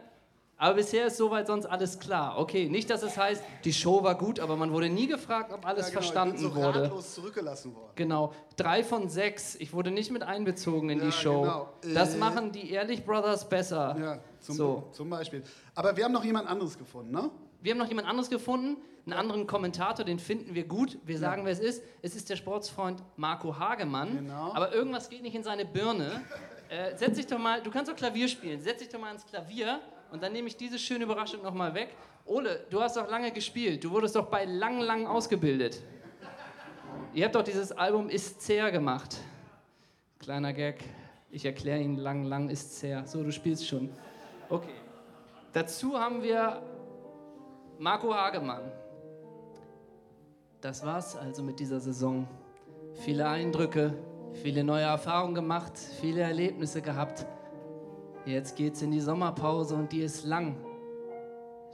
[0.57, 2.37] Aber bisher ist soweit sonst alles klar.
[2.39, 5.65] Okay, nicht, dass es heißt, die Show war gut, aber man wurde nie gefragt, ob
[5.65, 6.83] alles Ja, genau, verstanden ich bin so wurde.
[6.83, 7.91] ratlos zurückgelassen worden.
[7.95, 9.55] Genau, drei von sechs.
[9.55, 11.41] Ich wurde nicht mit einbezogen in Ja, die Show.
[11.41, 11.69] genau.
[11.93, 13.95] Das Äh, machen die Ehrlich Brothers besser.
[13.99, 14.83] Ja, zum, so.
[14.93, 15.43] zum Beispiel.
[15.75, 17.29] Aber wir haben noch jemand anderes gefunden, ne?
[17.61, 20.97] wir haben noch jemand anderes gefunden, einen anderen Kommentator, den finden wir gut.
[21.03, 21.83] Wir sagen, wer es ist.
[22.01, 24.17] Es ist der Sportsfreund Marco Hagemann.
[24.17, 24.53] Genau.
[24.53, 26.21] Aber irgendwas geht nicht in seine Birne.
[26.69, 28.61] Äh, setz dich doch mal, du kannst doch Klavier spielen.
[28.61, 29.81] Setz dich doch mal ins Klavier
[30.11, 31.95] und dann nehme ich diese schöne Überraschung nochmal weg.
[32.25, 33.83] Ole, du hast doch lange gespielt.
[33.83, 35.81] Du wurdest doch bei Lang Lang ausgebildet.
[37.13, 39.17] Ihr habt doch dieses Album Ist Zäher gemacht.
[40.19, 40.83] Kleiner Gag.
[41.29, 43.05] Ich erkläre Ihnen, Lang Lang ist Zäher.
[43.05, 43.91] So, du spielst schon.
[44.49, 44.73] Okay.
[45.51, 46.61] Dazu haben wir
[47.77, 48.71] Marco Hagemann.
[50.63, 52.25] Das war's also mit dieser Saison.
[52.93, 53.97] Viele Eindrücke,
[54.31, 57.25] viele neue Erfahrungen gemacht, viele Erlebnisse gehabt.
[58.25, 60.55] Jetzt geht's in die Sommerpause und die ist lang.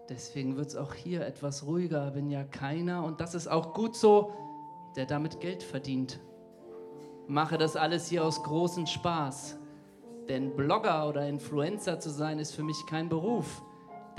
[0.09, 4.33] Deswegen wird's auch hier etwas ruhiger, wenn ja keiner, und das ist auch gut so,
[4.95, 6.19] der damit Geld verdient.
[7.27, 9.59] Mache das alles hier aus großem Spaß.
[10.27, 13.61] Denn Blogger oder Influencer zu sein ist für mich kein Beruf.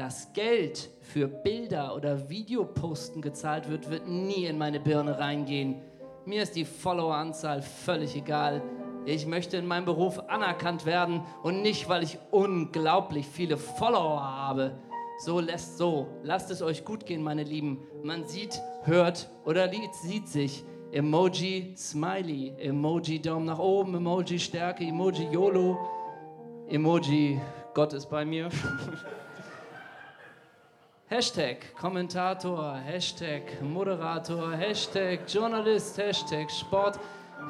[0.01, 5.83] Dass Geld für Bilder oder Videoposten gezahlt wird, wird nie in meine Birne reingehen.
[6.25, 8.63] Mir ist die Followeranzahl völlig egal.
[9.05, 14.79] Ich möchte in meinem Beruf anerkannt werden und nicht, weil ich unglaublich viele Follower habe.
[15.19, 16.07] So lässt so.
[16.23, 17.83] Lasst es euch gut gehen, meine Lieben.
[18.03, 19.71] Man sieht, hört oder
[20.03, 20.65] sieht sich.
[20.93, 25.79] Emoji Smiley, Emoji Daumen nach oben, Emoji Stärke, Emoji YOLO,
[26.71, 27.39] Emoji
[27.75, 28.49] Gott ist bei mir.
[31.11, 37.01] Hashtag Kommentator, Hashtag Moderator, Hashtag Journalist, Hashtag Sport,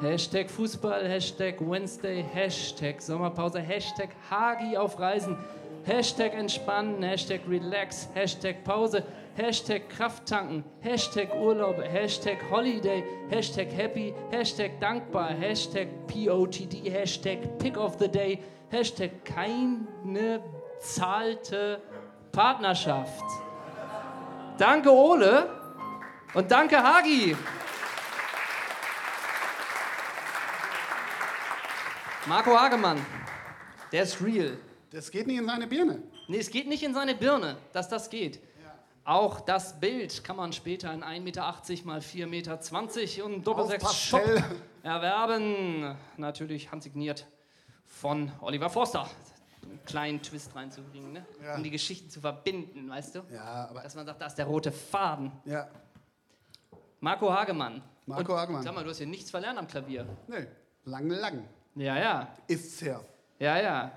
[0.01, 5.37] Hashtag Fußball, Hashtag Wednesday, Hashtag Sommerpause, Hashtag Hagi auf Reisen,
[5.85, 9.03] Hashtag Entspannen, Hashtag Relax, Hashtag Pause,
[9.37, 17.77] Hashtag Kraft tanken, Hashtag Urlaub, Hashtag Holiday, Hashtag Happy, Hashtag Dankbar, Hashtag POTD, Hashtag Pick
[17.77, 18.39] of the Day,
[18.71, 20.41] Hashtag keine
[20.79, 21.79] zahlte
[22.31, 23.50] Partnerschaft.
[24.61, 25.49] Danke Ole
[26.35, 27.35] und danke Hagi.
[32.27, 33.03] Marco Hagemann,
[33.91, 34.59] der ist real.
[34.91, 36.03] Das geht nicht in seine Birne.
[36.27, 38.39] Nee, es geht nicht in seine Birne, dass das geht.
[39.03, 41.55] Auch das Bild kann man später in 1,80 Meter
[41.85, 44.13] mal 4,20 Meter und Doppelsechs
[44.83, 45.97] erwerben.
[46.17, 47.25] Natürlich handsigniert
[47.87, 49.09] von Oliver Forster.
[49.63, 51.25] Einen kleinen Twist reinzubringen, ne?
[51.43, 51.55] Ja.
[51.55, 53.19] um die Geschichten zu verbinden, weißt du?
[53.31, 55.31] Ja, aber Dass man sagt, da ist der rote Faden.
[55.45, 55.67] ja,
[56.99, 57.81] Marco Hagemann.
[58.05, 58.63] Marco und, Hagemann.
[58.63, 60.05] Sag mal, du hast hier nichts verlernt am Klavier.
[60.27, 60.45] nee,
[60.85, 61.43] lang, lang
[61.75, 62.27] Ja, ja.
[62.47, 63.01] ist's her.
[63.39, 63.91] Ja, ja.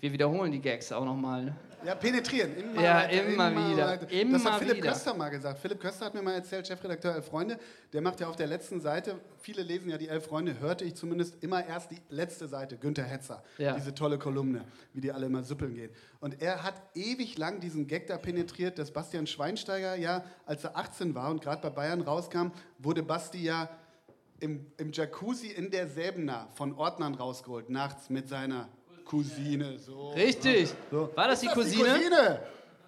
[0.00, 1.46] Wir wiederholen die Gags auch nochmal.
[1.46, 1.56] Ne?
[1.84, 2.56] Ja, penetrieren.
[2.56, 4.06] Immer Ja, weiter, immer wieder, weiter.
[4.06, 4.88] das immer hat Philipp wieder.
[4.90, 5.58] Köster mal gesagt.
[5.58, 7.58] Philipp Köster hat mir mal erzählt, Chefredakteur Elf Freunde,
[7.92, 10.94] der macht ja auf der letzten Seite, viele lesen ja die Elf Freunde, hörte ich
[10.94, 13.42] zumindest immer erst die letzte Seite, Günther Hetzer.
[13.58, 13.74] Ja.
[13.74, 15.90] Diese tolle Kolumne, wie die alle immer süppeln gehen.
[16.20, 20.76] Und er hat ewig lang diesen Gag da penetriert, dass Bastian Schweinsteiger ja, als er
[20.76, 23.68] 18 war und gerade bei Bayern rauskam, wurde Basti ja
[24.40, 28.68] im, im Jacuzzi in der Säbener von Ordnern rausgeholt, nachts mit seiner
[29.04, 29.78] Cousine.
[29.78, 30.10] So.
[30.10, 30.72] Richtig.
[30.90, 31.10] So.
[31.14, 31.84] War das die Ist Cousine?
[31.84, 32.40] Cousine?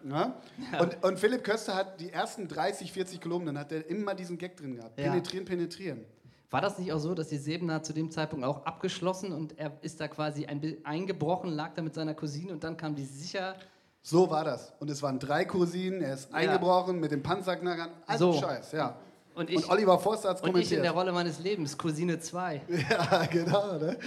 [0.08, 0.34] Ja?
[0.80, 4.56] Und, und Philipp Köster hat die ersten 30, 40 Kolumnen, hat er immer diesen Gag
[4.56, 4.98] drin gehabt.
[4.98, 5.10] Ja.
[5.10, 6.04] Penetrieren, penetrieren.
[6.50, 9.72] War das nicht auch so, dass die Sebener zu dem Zeitpunkt auch abgeschlossen und er
[9.82, 13.56] ist da quasi ein, eingebrochen, lag da mit seiner Cousine und dann kam die sicher.
[14.02, 14.72] So war das.
[14.78, 17.90] Und es waren drei Cousinen, er ist eingebrochen mit den Panzerknackern.
[18.06, 18.40] Also So.
[18.40, 18.96] Scheiß, ja.
[19.34, 20.84] Und ich, Und Oliver Forster hat es und ich in kommentiert.
[20.84, 22.62] der Rolle meines Lebens, Cousine 2.
[22.90, 23.76] ja, genau.
[23.78, 23.98] Ne?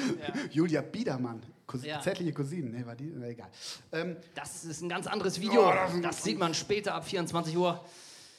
[0.49, 1.41] Julia Biedermann.
[1.69, 2.01] Cousin, Ja.
[2.01, 3.13] Zärtliche Cousine, ne, war die?
[3.15, 3.47] Na, egal.
[3.91, 5.69] Ähm, Das ist ein ganz anderes Video.
[5.69, 7.79] Oh, das sieht man später ab 24 Uhr.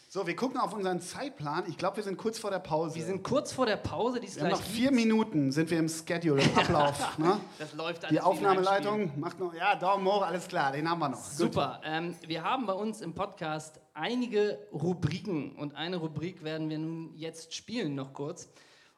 [0.08, 1.64] so, wir gucken auf unseren Zeitplan.
[1.68, 2.96] Ich glaube, wir sind kurz vor der Pause.
[2.96, 5.70] Wir sind kurz vor der Pause, die ist wir haben gleich noch vier Minuten, sind
[5.70, 7.16] wir im Schedule, im Ablauf.
[7.18, 7.40] ne?
[7.60, 11.10] Das läuft alles Die Aufnahmeleitung macht noch, ja, Daumen hoch, alles klar, den haben wir
[11.10, 11.24] noch.
[11.24, 11.80] Super.
[11.84, 17.14] Ähm, wir haben bei uns im Podcast einige Rubriken und eine Rubrik werden wir nun
[17.14, 18.48] jetzt spielen, noch kurz.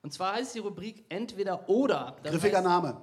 [0.02, 2.16] Und zwar heißt die Rubrik Entweder oder.
[2.22, 3.00] Das Griffiger heißt, Name.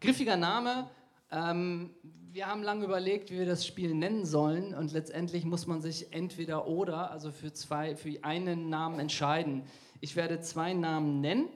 [0.00, 0.88] Griffiger Name.
[1.30, 1.94] Ähm,
[2.32, 6.12] wir haben lange überlegt, wie wir das Spiel nennen sollen und letztendlich muss man sich
[6.12, 9.64] entweder oder, also für zwei, für einen Namen entscheiden.
[10.00, 11.48] Ich werde zwei Namen nennen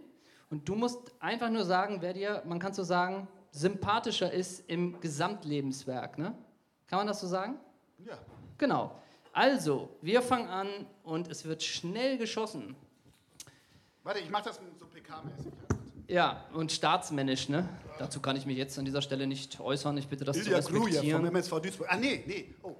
[0.48, 4.98] und du musst einfach nur sagen, wer dir, man kann so sagen, sympathischer ist im
[5.00, 6.16] Gesamtlebenswerk.
[6.16, 6.34] Ne?
[6.86, 7.56] Kann man das so sagen?
[8.06, 8.16] Ja.
[8.56, 8.98] Genau.
[9.32, 10.68] Also, wir fangen an
[11.02, 12.74] und es wird schnell geschossen.
[14.02, 15.52] Warte, ich mach das so PK-mäßig.
[16.10, 17.68] Ja, und staatsmännisch, ne?
[17.98, 19.96] Dazu kann ich mich jetzt an dieser Stelle nicht äußern.
[19.96, 21.26] Ich bitte das Ilya zu Grujew vom respektieren.
[21.26, 21.86] MSV Duisburg.
[21.88, 22.54] Ah, nee, nee.
[22.62, 22.74] Oh.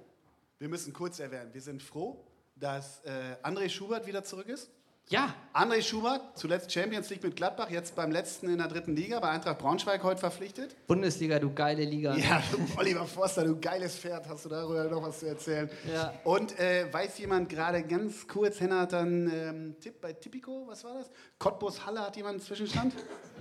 [0.59, 2.25] Wir müssen kurz erwähnen, wir sind froh,
[2.55, 4.69] dass äh, André Schubert wieder zurück ist.
[5.11, 9.19] Ja, André Schubert, zuletzt Champions League mit Gladbach, jetzt beim letzten in der dritten Liga,
[9.19, 10.73] bei Eintracht Braunschweig heute verpflichtet.
[10.87, 12.15] Bundesliga, du geile Liga.
[12.15, 15.69] Ja, du Oliver Forster, du geiles Pferd, hast du darüber noch was zu erzählen?
[15.93, 16.13] Ja.
[16.23, 20.85] Und äh, weiß jemand gerade ganz kurz, Henna hat dann ähm, Tipp bei Tipico, was
[20.85, 21.11] war das?
[21.39, 22.93] Cottbus Halle hat jemand einen Zwischenstand?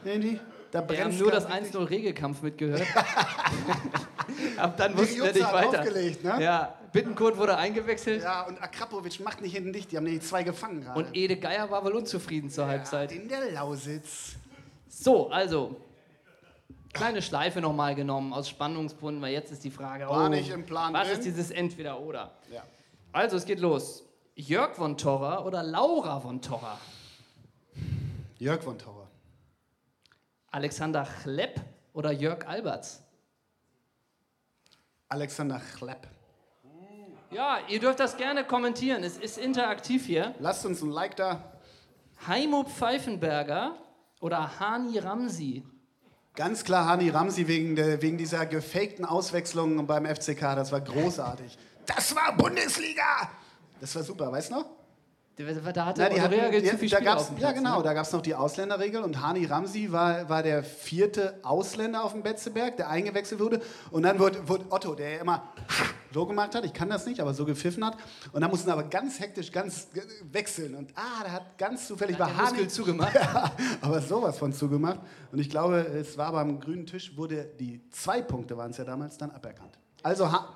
[0.04, 0.40] Irgendwie?
[0.70, 1.74] Da Wir haben nur das richtig.
[1.74, 2.82] 1-0 Regelkampf mitgehört.
[4.56, 5.80] Ab dann wussten wir nicht weiter.
[5.80, 6.42] aufgelegt, ne?
[6.42, 10.42] Ja, Bittenkurt wurde eingewechselt Ja, und Akrapovic macht nicht hinten dicht, die haben die zwei
[10.44, 10.98] gefangen gerade.
[10.98, 13.10] und Ede Geier war wohl unzufrieden zur ja, Halbzeit.
[13.12, 14.34] in der Lausitz.
[14.88, 15.76] So, also,
[16.92, 20.64] kleine Schleife nochmal genommen aus Spannungsgründen, weil jetzt ist die Frage, War oh, nicht im
[20.66, 21.18] Plan was drin.
[21.18, 22.30] ist dieses Entweder-Oder?
[22.52, 22.62] Ja.
[23.12, 24.04] Also, es geht los.
[24.36, 26.78] Jörg von Torra oder Laura von Torra?
[28.38, 29.09] Jörg von Tauer.
[30.50, 31.60] Alexander Chlepp
[31.92, 33.02] oder Jörg Alberts?
[35.08, 36.08] Alexander Chlepp.
[37.30, 39.04] Ja, ihr dürft das gerne kommentieren.
[39.04, 40.34] Es ist interaktiv hier.
[40.40, 41.52] Lasst uns ein Like da.
[42.26, 43.76] Heimo Pfeifenberger
[44.20, 45.64] oder Hani Ramsi?
[46.34, 50.40] Ganz klar Hani Ramsi wegen, der, wegen dieser gefakten Auswechslung beim FCK.
[50.40, 51.56] Das war großartig.
[51.86, 53.30] Das war Bundesliga!
[53.80, 54.66] Das war super, weißt du noch?
[55.72, 57.84] Da hatte Na, die hatten, Odorea die, zu viel da gab's, ja, genau, ne?
[57.84, 62.12] da gab es noch die Ausländerregel und Hani Ramsi war, war der vierte Ausländer auf
[62.12, 63.60] dem Betzeberg, der eingewechselt wurde.
[63.90, 65.52] Und dann wurde, wurde Otto, der ja immer
[66.12, 67.96] so gemacht hat, ich kann das nicht, aber so gepfiffen hat.
[68.32, 69.88] Und dann mussten aber ganz hektisch ganz
[70.30, 70.74] wechseln.
[70.74, 73.14] Und ah, der hat ganz zufällig bei hat Hani zugemacht.
[73.20, 75.00] Ja, aber sowas von zugemacht.
[75.30, 78.84] Und ich glaube, es war beim grünen Tisch, wurde die zwei Punkte waren es ja
[78.84, 79.78] damals dann aberkannt.
[80.02, 80.54] Also, ha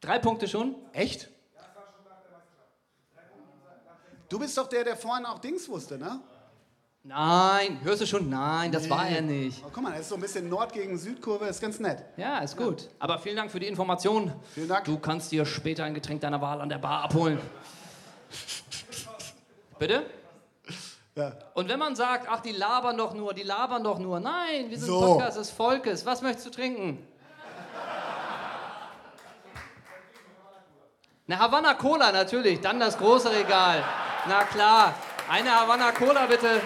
[0.00, 0.74] Drei Punkte schon?
[0.92, 1.30] echt?
[4.28, 6.20] Du bist doch der, der vorhin auch Dings wusste, ne?
[7.06, 8.30] Nein, hörst du schon?
[8.30, 9.62] Nein, das war er nicht.
[9.62, 12.02] Oh, guck mal, das ist so ein bisschen Nord gegen Südkurve, ist ganz nett.
[12.16, 12.88] Ja, ist gut.
[12.98, 14.32] Aber vielen Dank für die Information.
[14.54, 14.86] Vielen Dank.
[14.86, 17.38] Du kannst dir später ein Getränk deiner Wahl an der Bar abholen.
[19.78, 20.06] Bitte?
[21.14, 21.32] Ja.
[21.52, 24.18] Und wenn man sagt, ach, die labern doch nur, die labern doch nur.
[24.18, 24.98] Nein, wir sind So.
[25.00, 26.06] Podcast des Volkes.
[26.06, 27.06] Was möchtest du trinken?
[31.26, 33.84] Eine Havanna Cola natürlich, dann das große Regal.
[34.26, 34.94] Na klar,
[35.28, 36.60] eine Havanna Cola bitte.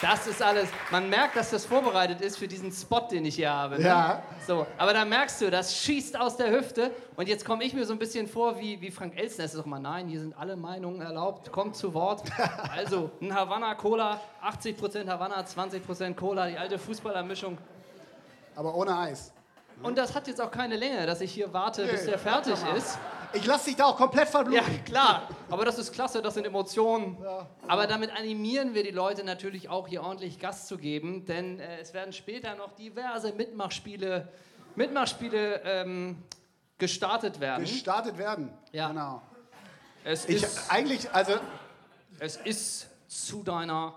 [0.00, 0.68] Das ist alles.
[0.90, 3.78] Man merkt, dass das vorbereitet ist für diesen Spot, den ich hier habe.
[3.78, 3.86] Ne?
[3.86, 4.22] Ja.
[4.46, 6.90] So, aber da merkst du, das schießt aus der Hüfte.
[7.16, 9.46] Und jetzt komme ich mir so ein bisschen vor wie, wie Frank Elstner.
[9.46, 11.50] Es ist doch mal, nein, hier sind alle Meinungen erlaubt.
[11.50, 12.22] Kommt zu Wort.
[12.76, 17.56] Also, ein Havanna Cola, 80% Havanna, 20% Cola, die alte Fußballermischung.
[18.56, 19.32] Aber ohne Eis.
[19.82, 22.98] Und das hat jetzt auch keine Länge, dass ich hier warte, bis der fertig ist.
[23.34, 24.84] Ich lasse dich da auch komplett Ja, verbluten.
[24.84, 25.28] klar.
[25.50, 27.16] Aber das ist klasse, das sind Emotionen.
[27.66, 31.80] Aber damit animieren wir die Leute natürlich auch, hier ordentlich Gas zu geben, denn äh,
[31.80, 34.28] es werden später noch diverse Mitmachspiele,
[34.76, 36.22] Mitmachspiele ähm,
[36.78, 37.62] gestartet werden.
[37.64, 38.50] Gestartet werden.
[38.72, 38.88] Ja.
[38.88, 39.22] Genau.
[40.04, 41.32] Es Ich, ist, eigentlich, also,
[42.18, 43.94] es ist zu deiner.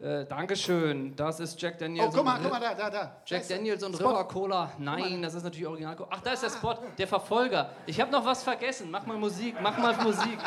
[0.00, 1.14] Äh, Dankeschön.
[1.14, 2.08] Das ist Jack Daniels.
[2.08, 3.16] oh, guck mal, guck mal, da, da, da.
[3.26, 4.08] Jack Da Daniels und Spot.
[4.08, 4.72] River Cola.
[4.78, 5.94] Nein, das ist natürlich Original.
[6.08, 7.70] Ach, da ist der Spot, der Verfolger.
[7.84, 8.90] Ich habe noch was vergessen.
[8.90, 10.38] Mach mal Musik, mach mal Musik.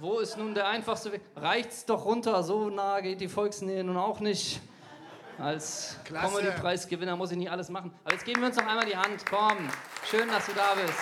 [0.00, 1.22] Wo ist nun der einfachste Weg?
[1.36, 4.60] Reicht's doch runter, so nah geht die Volksnähe nun auch nicht.
[5.38, 5.96] Als.
[6.04, 7.92] Comedy-Preisgewinner muss ich nicht alles machen.
[8.04, 9.24] Aber jetzt geben wir uns noch einmal die Hand.
[9.30, 9.68] Komm,
[10.10, 10.98] schön, dass du da bist.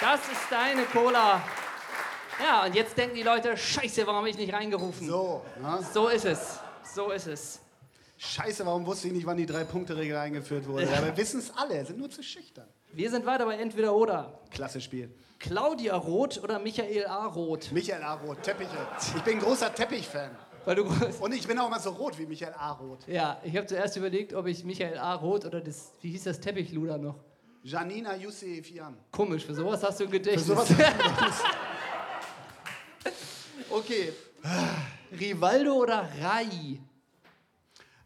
[0.00, 1.40] Das ist deine Cola.
[2.44, 5.06] Ja, und jetzt denken die Leute, scheiße, warum habe ich nicht reingerufen?
[5.08, 5.78] So, ne?
[5.92, 6.60] so ist es.
[6.84, 7.60] So ist es.
[8.16, 10.86] Scheiße, warum wusste ich nicht, wann die Drei-Punkte-Regel eingeführt wurde?
[10.90, 12.66] Ja, wir wissen es alle, sind nur zu schüchtern.
[12.92, 14.40] Wir sind weiter bei Entweder oder.
[14.50, 15.12] Klasse Spiel.
[15.38, 17.26] Claudia Roth oder Michael A.
[17.26, 17.70] Roth?
[17.70, 18.14] Michael A.
[18.14, 18.70] Roth, Teppiche.
[19.16, 20.30] Ich bin ein großer Teppich-Fan.
[20.64, 20.84] Weil du,
[21.20, 22.72] Und ich bin auch immer so rot wie Michael A.
[22.72, 23.06] Roth.
[23.06, 25.14] ja, ich habe zuerst überlegt, ob ich Michael A.
[25.14, 27.14] Roth oder das, wie hieß das Teppichluder noch?
[27.62, 28.96] Janina Yusefian.
[29.12, 30.46] Komisch, für sowas hast du ein Gedächtnis.
[30.46, 30.70] Für sowas-
[33.70, 34.12] okay.
[35.12, 36.80] Rivaldo oder Rai?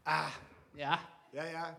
[0.04, 0.28] Ah,
[0.76, 0.98] Ja,
[1.32, 1.76] ja, ja.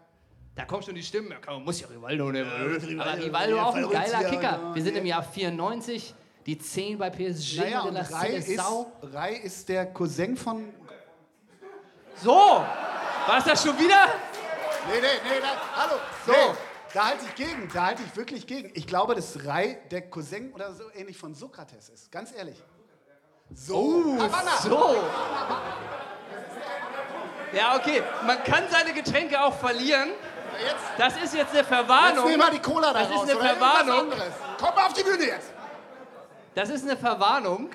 [0.56, 1.32] da kommt schon die Stimme.
[1.32, 2.50] Ja, komm, muss ja Rivaldo nehmen.
[2.52, 4.42] Rivaldo, Aber Rivaldo ja, auch ein geiler Kicker.
[4.42, 5.02] ja, Wir sind ja.
[5.02, 6.16] im Jahr 94.
[6.46, 8.60] Die 10 bei PSG Naja, de und Rai ist.
[9.14, 10.74] Rai ist der Cousin von.
[12.18, 14.08] So, war es das schon wieder?
[14.88, 15.94] Nee, nee, nee, da, hallo.
[16.26, 16.32] So.
[16.34, 16.58] Nee,
[16.94, 18.72] da halte ich gegen, da halte ich wirklich gegen.
[18.76, 22.12] Ich glaube, dass Rai der Cousin oder so ähnlich von Sokrates ist.
[22.12, 22.62] Ganz ehrlich.
[23.54, 24.16] So.
[24.20, 24.58] Havanna.
[24.62, 24.96] So.
[27.54, 28.02] Ja, okay.
[28.26, 30.10] Man kann seine Getränke auch verlieren.
[30.60, 32.26] Jetzt, Das ist jetzt eine jetzt Verwarnung.
[32.28, 33.24] nehmen wir die Cola da Das ist raus.
[33.30, 34.12] eine oder irgendwas Verwarnung.
[34.60, 35.52] Komm mal auf die Bühne jetzt.
[36.56, 37.70] Das ist eine Verwarnung.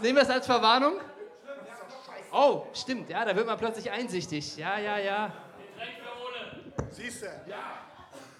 [0.00, 0.94] Sehen wir es als Verwarnung?
[2.32, 3.08] Oh, stimmt.
[3.08, 4.56] Ja, da wird man plötzlich einsichtig.
[4.56, 5.32] Ja, ja, ja.
[6.90, 7.26] Siehst du?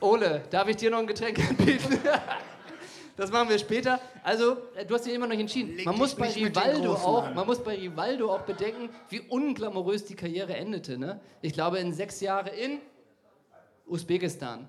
[0.00, 2.00] Ole, darf ich dir noch ein Getränk anbieten?
[3.16, 3.98] Das machen wir später.
[4.22, 5.82] Also, äh, du hast dich immer noch nicht entschieden.
[5.84, 7.34] Man muss, bei Rivaldo auch, an.
[7.34, 10.98] man muss bei Rivaldo auch bedenken, wie unglamourös die Karriere endete.
[10.98, 11.20] Ne?
[11.40, 12.78] Ich glaube, in sechs Jahren in
[13.86, 14.68] Usbekistan.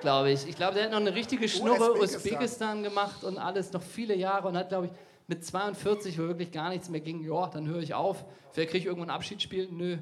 [0.00, 0.46] Glaube ich.
[0.46, 2.16] Ich glaube, der hat noch eine richtige Schnurre Usbekistan.
[2.16, 4.92] Usbekistan gemacht und alles noch viele Jahre und hat, glaube ich,
[5.28, 8.24] mit 42, wo wirklich gar nichts mehr ging, ja, dann höre ich auf.
[8.50, 9.68] Vielleicht kriege ich irgendwo ein Abschiedsspiel?
[9.70, 9.96] Nö.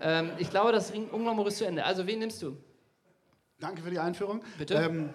[0.00, 1.84] Ähm, ich glaube, das ging unglamourös zu Ende.
[1.84, 2.56] Also, wen nimmst du?
[3.60, 4.42] Danke für die Einführung.
[4.58, 4.74] Bitte?
[4.74, 5.10] Ähm,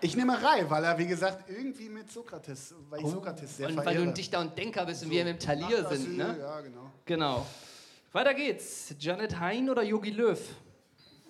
[0.00, 3.70] ich nehme Rai, weil er, wie gesagt, irgendwie mit Sokrates, weil ich Sokrates sehr Oh.
[3.70, 3.94] und verehre.
[3.96, 6.36] weil du ein Dichter und Denker bist und wir mit dem Talier sind, ne?
[6.38, 6.90] Ja, genau.
[7.04, 7.46] Genau.
[8.12, 8.94] Weiter geht's.
[8.98, 10.38] Janet Hein oder Yogi Löw?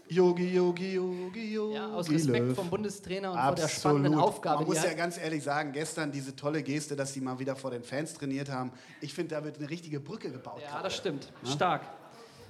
[0.06, 1.74] Yogi, Yogi, Yogi, Yogi.
[1.74, 2.54] Ja, aus Respekt Löw.
[2.54, 3.58] vom Bundestrainer und Absolut.
[3.58, 4.58] vor der spannenden Aufgabe.
[4.60, 7.70] Man muss ja ganz ehrlich sagen, gestern diese tolle Geste, dass sie mal wieder vor
[7.70, 8.70] den Fans trainiert haben.
[9.00, 10.60] Ich finde, da wird eine richtige Brücke gebaut.
[10.62, 11.32] ja, das stimmt.
[11.50, 11.82] Stark.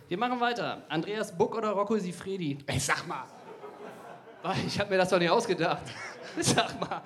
[0.08, 0.82] Wir machen weiter.
[0.88, 2.58] Andreas Buck oder Rocco Sifredi?
[2.66, 3.24] Ey, sag mal,
[4.66, 5.82] Ich habe mir das doch nicht ausgedacht.
[6.40, 7.02] Sag mal.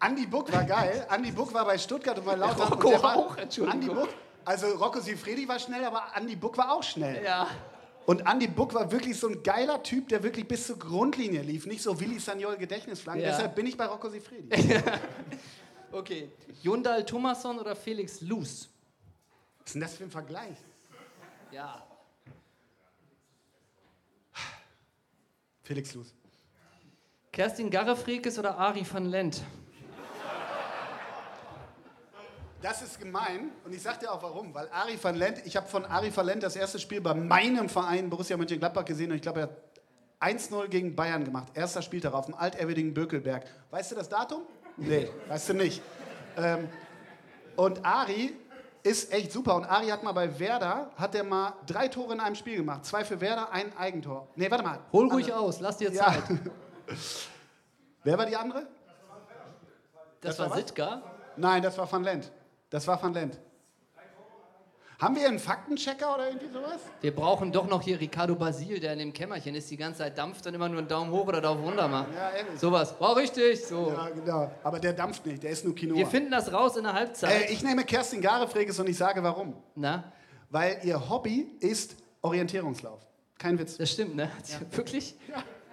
[0.00, 1.06] Andy Buck war geil.
[1.10, 2.68] Andy Buck war bei Stuttgart und bei Lautern.
[2.68, 3.80] Rocco und war, auch, Entschuldigung.
[3.80, 4.08] Andy Buck,
[4.44, 7.24] also Rocco Sifredi war schnell, aber Andy Buck war auch schnell.
[7.24, 7.48] Ja.
[8.06, 11.64] Und Andy Buck war wirklich so ein geiler Typ, der wirklich bis zur Grundlinie lief.
[11.64, 13.24] Nicht so Willi Sagnol Gedächtnisflanken.
[13.24, 13.30] Ja.
[13.30, 14.50] Deshalb bin ich bei Rocco Sifredi.
[15.94, 16.28] Okay.
[16.60, 18.68] Jundal Thomasson oder Felix Luz?
[19.60, 20.56] Was ist denn das für ein Vergleich?
[21.52, 21.86] Ja.
[25.64, 26.14] Felix Luz.
[27.32, 29.42] Kerstin Garrefrekes oder Ari van Lent?
[32.60, 34.54] Das ist gemein und ich sag dir auch warum.
[34.54, 37.68] Weil Ari van Lent, ich habe von Ari van Lent das erste Spiel bei meinem
[37.68, 39.48] Verein Borussia Mönchengladbach gesehen und ich glaube, er
[40.28, 41.48] hat 1-0 gegen Bayern gemacht.
[41.54, 43.46] Erster Spieltag auf dem altehrwürdigen Bökelberg.
[43.70, 44.42] Weißt du das Datum?
[44.76, 45.82] Nee, weißt du nicht.
[46.36, 46.68] Ähm,
[47.56, 48.34] und Ari
[48.84, 49.56] ist echt super.
[49.56, 52.84] Und Ari hat mal bei Werder, hat er mal drei Tore in einem Spiel gemacht.
[52.84, 54.28] Zwei für Werder, ein Eigentor.
[54.36, 54.78] Nee, warte mal.
[54.92, 56.04] Hol ruhig Andere- aus, lass dir Ja.
[56.04, 56.22] Zeit.
[58.04, 58.66] Wer war die andere?
[60.20, 60.56] Das, Das war war?
[60.58, 61.02] Sitka.
[61.36, 62.30] Nein, das war Van Lent.
[62.70, 63.38] Das war Van Lent.
[65.00, 66.78] Haben wir einen Faktenchecker oder irgendwie sowas?
[67.00, 70.16] Wir brauchen doch noch hier Ricardo Basil, der in dem Kämmerchen ist, die ganze Zeit
[70.16, 72.14] dampft und immer nur einen Daumen hoch oder Daumen runter macht.
[72.14, 72.60] Ja, ehrlich.
[72.60, 72.94] Sowas.
[73.00, 73.92] War richtig, so.
[73.94, 74.52] Ja, genau.
[74.62, 75.96] Aber der dampft nicht, der ist nur Quinoa.
[75.96, 77.48] Wir finden das raus in der Halbzeit.
[77.50, 79.54] äh, ich nehme Kerstin Garefreges und ich sage warum.
[79.74, 80.12] Na,
[80.50, 83.00] Weil ihr Hobby ist Orientierungslauf.
[83.36, 83.76] Kein Witz.
[83.76, 84.30] das stimmt, ne?
[84.70, 85.16] Wirklich?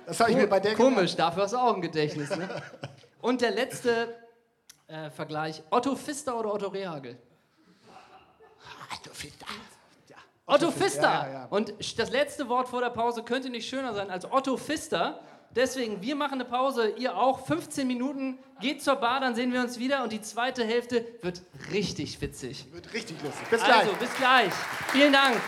[0.08, 2.50] Das habe ich mir bei der Komisch, dafür hast du auch ein Gedächtnis, ne?
[3.22, 4.16] Und der letzte
[4.88, 7.18] äh, Vergleich: Otto Pfister oder Otto Rehagel?
[9.02, 9.46] Otto Pfister.
[10.10, 10.16] Ja.
[10.46, 11.02] Otto Pfister!
[11.02, 11.46] Ja, ja, ja.
[11.46, 15.20] Und das letzte Wort vor der Pause könnte nicht schöner sein als Otto Pfister.
[15.56, 17.46] Deswegen, wir machen eine Pause, ihr auch.
[17.46, 20.04] 15 Minuten, geht zur Bar, dann sehen wir uns wieder.
[20.04, 21.42] Und die zweite Hälfte wird
[21.72, 22.66] richtig witzig.
[22.72, 23.48] Wird richtig lustig.
[23.50, 23.78] Bis gleich.
[23.80, 24.54] Also, bis gleich.
[24.92, 25.42] Vielen Dank.